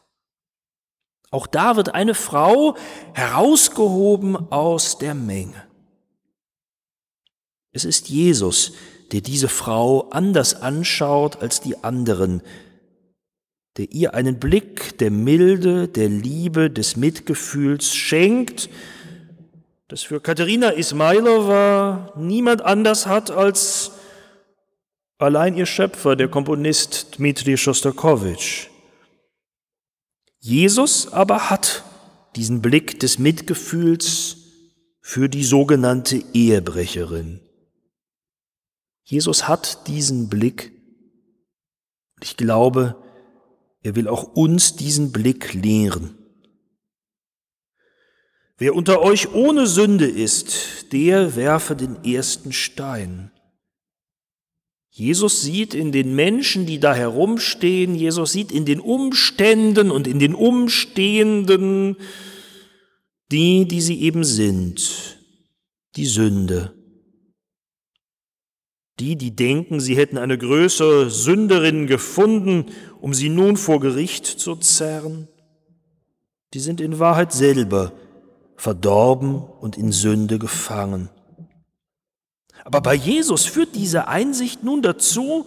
Auch 1.33 1.49
da 1.49 1.75
wird 1.75 1.93
eine 1.93 2.15
Frau 2.15 2.77
herausgehoben 3.15 4.37
aus 4.53 4.99
der 4.99 5.15
Menge. 5.15 5.61
Es 7.73 7.85
ist 7.85 8.09
Jesus, 8.09 8.71
der 8.71 8.96
diese 9.13 9.49
Frau 9.49 10.09
anders 10.11 10.61
anschaut 10.61 11.41
als 11.43 11.61
die 11.61 11.83
anderen, 11.85 12.43
der 13.77 13.93
ihr 13.93 14.15
einen 14.15 14.39
Blick 14.39 14.99
der 14.99 15.11
Milde, 15.11 15.89
der 15.89 16.09
Liebe, 16.09 16.71
des 16.71 16.97
Mitgefühls 16.97 17.95
schenkt, 17.95 18.69
das 19.89 20.03
für 20.03 20.21
Katharina 20.21 20.71
Ismailova 20.71 22.13
niemand 22.17 22.63
anders 22.63 23.07
hat 23.07 23.31
als 23.31 23.93
allein 25.19 25.57
ihr 25.57 25.67
Schöpfer, 25.67 26.17
der 26.17 26.29
Komponist 26.29 27.19
Dmitri 27.19 27.57
Schostakowitsch. 27.57 28.67
Jesus 30.41 31.13
aber 31.13 31.51
hat 31.51 31.85
diesen 32.35 32.63
Blick 32.63 33.01
des 33.01 33.19
Mitgefühls 33.19 34.37
für 35.01 35.29
die 35.29 35.45
sogenannte 35.45 36.23
Ehebrecherin. 36.35 37.46
Jesus 39.09 39.47
hat 39.47 39.87
diesen 39.87 40.29
Blick. 40.29 40.73
Ich 42.21 42.37
glaube, 42.37 43.01
er 43.83 43.95
will 43.95 44.09
auch 44.09 44.25
uns 44.35 44.75
diesen 44.75 45.13
Blick 45.13 45.55
lehren. 45.55 46.19
Wer 48.59 48.75
unter 48.75 49.03
euch 49.03 49.33
ohne 49.33 49.69
Sünde 49.69 50.09
ist, 50.09 50.93
der 50.93 51.37
werfe 51.37 51.77
den 51.77 52.05
ersten 52.05 52.53
Stein. 52.53 53.31
Jesus 54.91 55.43
sieht 55.43 55.73
in 55.73 55.93
den 55.93 56.17
Menschen, 56.17 56.67
die 56.67 56.81
da 56.81 56.93
herumstehen, 56.93 57.95
Jesus 57.95 58.33
sieht 58.33 58.51
in 58.51 58.65
den 58.65 58.81
Umständen 58.81 59.93
und 59.93 60.09
in 60.09 60.19
den 60.19 60.35
Umstehenden 60.35 61.97
die, 63.31 63.69
die 63.69 63.81
sie 63.81 64.01
eben 64.01 64.25
sind, 64.25 65.19
die 65.95 66.07
Sünde. 66.07 66.76
Die, 68.99 69.17
die 69.17 69.37
denken, 69.37 69.79
sie 69.79 69.97
hätten 69.97 70.17
eine 70.17 70.39
größere 70.39 71.11
Sünderin 71.11 71.87
gefunden, 71.87 72.67
um 73.01 73.13
sie 73.13 73.29
nun 73.29 73.57
vor 73.57 73.81
Gericht 73.81 74.27
zu 74.27 74.57
zerren, 74.57 75.29
die 76.55 76.61
sind 76.61 76.81
in 76.81 76.99
Wahrheit 76.99 77.33
selber 77.33 77.93
verdorben 78.57 79.43
und 79.43 79.77
in 79.77 79.93
Sünde 79.93 80.39
gefangen. 80.39 81.11
Aber 82.65 82.81
bei 82.81 82.95
Jesus 82.95 83.45
führt 83.45 83.75
diese 83.75 84.09
Einsicht 84.09 84.65
nun 84.65 84.81
dazu, 84.81 85.47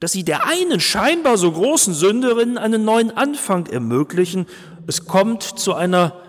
dass 0.00 0.12
sie 0.12 0.24
der 0.24 0.46
einen 0.46 0.80
scheinbar 0.80 1.36
so 1.38 1.52
großen 1.52 1.94
Sünderin 1.94 2.58
einen 2.58 2.84
neuen 2.84 3.10
Anfang 3.10 3.66
ermöglichen. 3.66 4.46
Es 4.86 5.04
kommt 5.04 5.42
zu 5.42 5.74
einer 5.74 6.20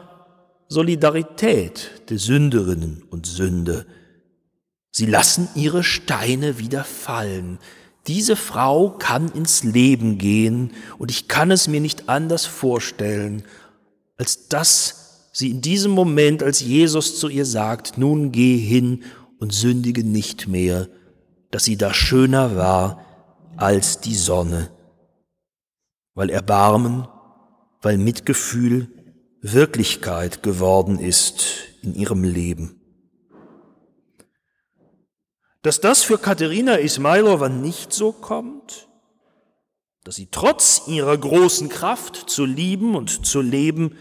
Solidarität 0.68 2.10
der 2.10 2.20
Sünderinnen 2.20 3.04
und 3.10 3.26
Sünde. 3.26 3.86
Sie 4.98 5.08
lassen 5.08 5.50
ihre 5.56 5.84
Steine 5.84 6.58
wieder 6.58 6.86
fallen. 6.86 7.60
Diese 8.08 8.38
Frau 8.38 8.92
kann 8.92 9.28
ins 9.34 9.66
Leben 9.66 10.18
gehen 10.18 10.72
und 10.98 11.12
ich 11.12 11.28
kann 11.28 11.52
es 11.52 11.68
mir 11.68 11.82
nicht 11.82 12.08
anders 12.08 12.46
vorstellen, 12.46 13.44
als 14.16 14.48
dass 14.48 15.28
sie 15.34 15.52
in 15.52 15.60
diesem 15.60 15.92
Moment, 15.92 16.42
als 16.44 16.62
Jesus 16.62 17.20
zu 17.20 17.28
ihr 17.28 17.46
sagt, 17.46 17.98
nun 17.98 18.32
geh 18.32 18.58
hin 18.58 19.04
und 19.38 19.52
sündige 19.52 20.06
nicht 20.06 20.48
mehr, 20.48 20.88
dass 21.52 21.66
sie 21.66 21.76
da 21.76 21.94
schöner 21.94 22.56
war 22.56 23.04
als 23.58 24.00
die 24.00 24.16
Sonne, 24.16 24.72
weil 26.14 26.30
Erbarmen, 26.30 27.06
weil 27.82 27.98
Mitgefühl 27.98 28.88
Wirklichkeit 29.42 30.42
geworden 30.42 31.00
ist 31.00 31.44
in 31.82 31.96
ihrem 31.96 32.24
Leben. 32.24 32.75
Dass 35.66 35.82
das 35.82 36.04
für 36.04 36.20
Katharina 36.20 36.76
Ismailova 36.76 37.50
nicht 37.50 37.92
so 37.92 38.12
kommt, 38.12 38.88
dass 40.04 40.14
sie 40.14 40.28
trotz 40.30 40.84
ihrer 40.86 41.18
großen 41.18 41.70
Kraft 41.70 42.30
zu 42.30 42.46
lieben 42.46 42.94
und 42.94 43.26
zu 43.26 43.42
leben 43.42 43.98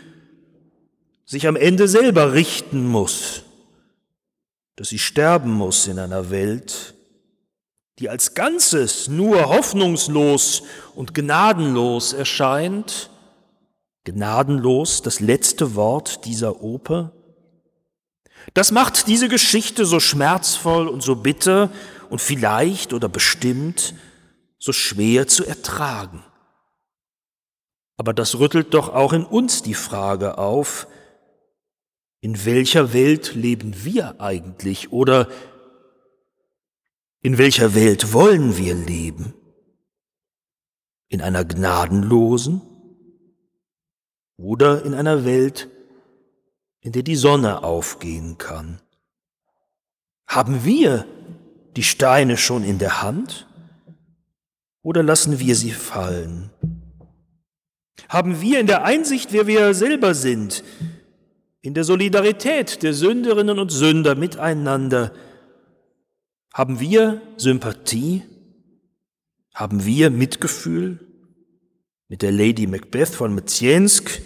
sich 1.25 1.49
am 1.49 1.57
Ende 1.57 1.89
selber 1.89 2.35
richten 2.35 2.87
muss, 2.87 3.45
dass 4.77 4.91
sie 4.91 4.99
sterben 4.99 5.53
muss 5.53 5.87
in 5.87 5.99
einer 5.99 6.29
Welt, 6.29 6.97
die 7.99 8.11
als 8.11 8.35
Ganzes 8.35 9.09
nur 9.09 9.49
hoffnungslos 9.49 10.65
und 10.95 11.15
gnadenlos 11.15 12.13
erscheint, 12.13 13.09
gnadenlos 14.05 15.01
das 15.01 15.21
letzte 15.21 15.75
Wort 15.77 16.27
dieser 16.27 16.63
Oper, 16.63 17.13
das 18.53 18.71
macht 18.71 19.07
diese 19.07 19.29
Geschichte 19.29 19.87
so 19.87 20.01
schmerzvoll 20.01 20.89
und 20.89 21.03
so 21.03 21.17
bitter 21.17 21.71
und 22.11 22.21
vielleicht 22.21 22.93
oder 22.93 23.09
bestimmt 23.09 23.95
so 24.59 24.73
schwer 24.73 25.27
zu 25.27 25.45
ertragen. 25.45 26.23
Aber 27.97 28.13
das 28.13 28.39
rüttelt 28.39 28.75
doch 28.75 28.89
auch 28.89 29.13
in 29.13 29.25
uns 29.25 29.63
die 29.63 29.75
Frage 29.75 30.39
auf, 30.39 30.87
in 32.21 32.45
welcher 32.45 32.93
Welt 32.93 33.35
leben 33.35 33.85
wir 33.85 34.21
eigentlich 34.21 34.93
oder 34.93 35.29
in 37.21 37.39
welcher 37.39 37.75
Welt 37.75 38.13
wollen 38.13 38.57
wir 38.57 38.75
leben? 38.75 39.35
In 41.09 41.21
einer 41.21 41.45
gnadenlosen 41.45 42.63
oder 44.37 44.85
in 44.85 44.95
einer 44.95 45.25
Welt, 45.25 45.69
in 46.85 46.93
der 46.93 47.03
die 47.03 47.17
Sonne 47.17 47.65
aufgehen 47.65 48.39
kann. 48.39 48.81
Haben 50.29 50.65
wir 50.65 51.05
die 51.75 51.83
Steine 51.83 52.37
schon 52.37 52.63
in 52.63 52.79
der 52.79 53.03
Hand? 53.03 53.49
oder 54.85 55.03
lassen 55.03 55.41
wir 55.41 55.57
sie 55.57 55.73
fallen? 55.73 56.51
Haben 58.09 58.41
wir 58.41 58.61
in 58.61 58.69
der 58.69 58.85
Einsicht, 58.85 59.33
wer 59.33 59.49
wir 59.49 59.75
selber 59.75 60.15
sind, 60.15 60.63
in 61.63 61.75
der 61.75 61.85
Solidarität 61.85 62.83
der 62.83 62.93
Sünderinnen 62.93 63.59
und 63.59 63.73
Sünder 63.73 64.15
miteinander, 64.15 65.13
haben 66.53 66.79
wir 66.79 67.21
Sympathie? 67.37 68.23
Haben 69.55 69.85
wir 69.87 70.11
Mitgefühl 70.11 71.01
mit 72.09 72.23
der 72.23 72.33
Lady 72.33 72.67
Macbeth 72.67 73.09
von 73.09 73.35
Metziensk 73.35 74.21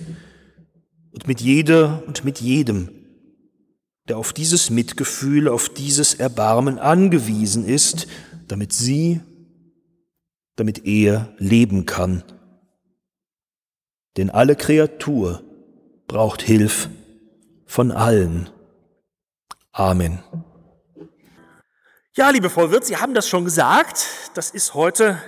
und 1.12 1.26
mit 1.26 1.40
jeder 1.40 2.02
und 2.06 2.24
mit 2.24 2.40
jedem, 2.40 2.90
der 4.08 4.18
auf 4.18 4.32
dieses 4.32 4.70
Mitgefühl, 4.70 5.48
auf 5.48 5.68
dieses 5.68 6.14
Erbarmen 6.14 6.78
angewiesen 6.78 7.66
ist, 7.66 8.06
damit 8.46 8.72
sie, 8.72 9.20
damit 10.56 10.86
er 10.86 11.34
leben 11.38 11.86
kann? 11.86 12.22
Denn 14.16 14.30
alle 14.30 14.56
Kreatur 14.56 15.42
braucht 16.08 16.42
Hilf 16.42 16.88
von 17.66 17.92
allen. 17.92 18.50
Amen. 19.72 20.22
Ja, 22.14 22.30
liebe 22.30 22.50
Frau 22.50 22.72
Wirth, 22.72 22.84
Sie 22.84 22.96
haben 22.96 23.14
das 23.14 23.28
schon 23.28 23.44
gesagt. 23.44 24.06
Das 24.34 24.50
ist 24.50 24.74
heute 24.74 25.22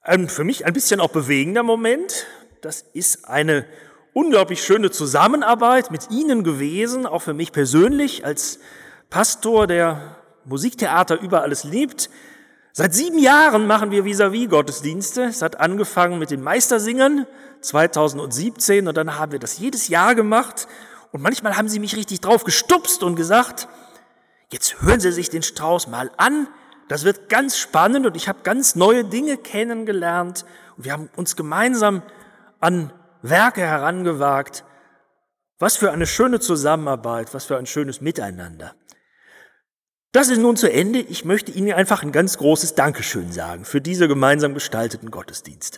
ein, 0.00 0.28
für 0.28 0.42
mich 0.42 0.66
ein 0.66 0.72
bisschen 0.72 0.98
auch 0.98 1.10
bewegender 1.10 1.62
Moment. 1.62 2.26
Das 2.62 2.82
ist 2.82 3.28
eine 3.28 3.64
unglaublich 4.16 4.64
schöne 4.64 4.90
Zusammenarbeit 4.90 5.90
mit 5.90 6.10
Ihnen 6.10 6.42
gewesen, 6.42 7.04
auch 7.04 7.20
für 7.20 7.34
mich 7.34 7.52
persönlich 7.52 8.24
als 8.24 8.58
Pastor, 9.10 9.66
der 9.66 10.16
Musiktheater 10.46 11.20
über 11.20 11.42
alles 11.42 11.64
liebt. 11.64 12.08
Seit 12.72 12.94
sieben 12.94 13.18
Jahren 13.18 13.66
machen 13.66 13.90
wir 13.90 14.04
vis-à-vis 14.04 14.48
Gottesdienste. 14.48 15.24
Es 15.24 15.42
hat 15.42 15.60
angefangen 15.60 16.18
mit 16.18 16.30
den 16.30 16.40
Meistersingern 16.40 17.26
2017 17.60 18.88
und 18.88 18.96
dann 18.96 19.18
haben 19.18 19.32
wir 19.32 19.38
das 19.38 19.58
jedes 19.58 19.88
Jahr 19.88 20.14
gemacht. 20.14 20.66
Und 21.12 21.20
manchmal 21.20 21.58
haben 21.58 21.68
sie 21.68 21.78
mich 21.78 21.94
richtig 21.94 22.22
drauf 22.22 22.44
gestupst 22.44 23.02
und 23.02 23.16
gesagt, 23.16 23.68
Jetzt 24.48 24.80
hören 24.80 25.00
Sie 25.00 25.10
sich 25.10 25.28
den 25.28 25.42
Strauß 25.42 25.88
mal 25.88 26.10
an. 26.16 26.46
Das 26.86 27.04
wird 27.04 27.28
ganz 27.28 27.58
spannend 27.58 28.06
und 28.06 28.16
ich 28.16 28.28
habe 28.28 28.38
ganz 28.44 28.76
neue 28.76 29.04
Dinge 29.04 29.36
kennengelernt. 29.36 30.46
Und 30.76 30.84
wir 30.84 30.92
haben 30.92 31.10
uns 31.16 31.34
gemeinsam 31.34 32.02
an 32.60 32.92
Werke 33.28 33.62
herangewagt. 33.62 34.64
Was 35.58 35.76
für 35.76 35.90
eine 35.90 36.06
schöne 36.06 36.40
Zusammenarbeit, 36.40 37.32
was 37.32 37.46
für 37.46 37.56
ein 37.56 37.66
schönes 37.66 38.00
Miteinander. 38.00 38.74
Das 40.12 40.28
ist 40.28 40.38
nun 40.38 40.56
zu 40.56 40.70
Ende. 40.70 41.00
Ich 41.00 41.24
möchte 41.24 41.52
Ihnen 41.52 41.72
einfach 41.72 42.02
ein 42.02 42.12
ganz 42.12 42.38
großes 42.38 42.74
Dankeschön 42.74 43.32
sagen 43.32 43.64
für 43.64 43.80
diese 43.82 44.08
gemeinsam 44.08 44.54
gestalteten 44.54 45.10
Gottesdienste. 45.10 45.74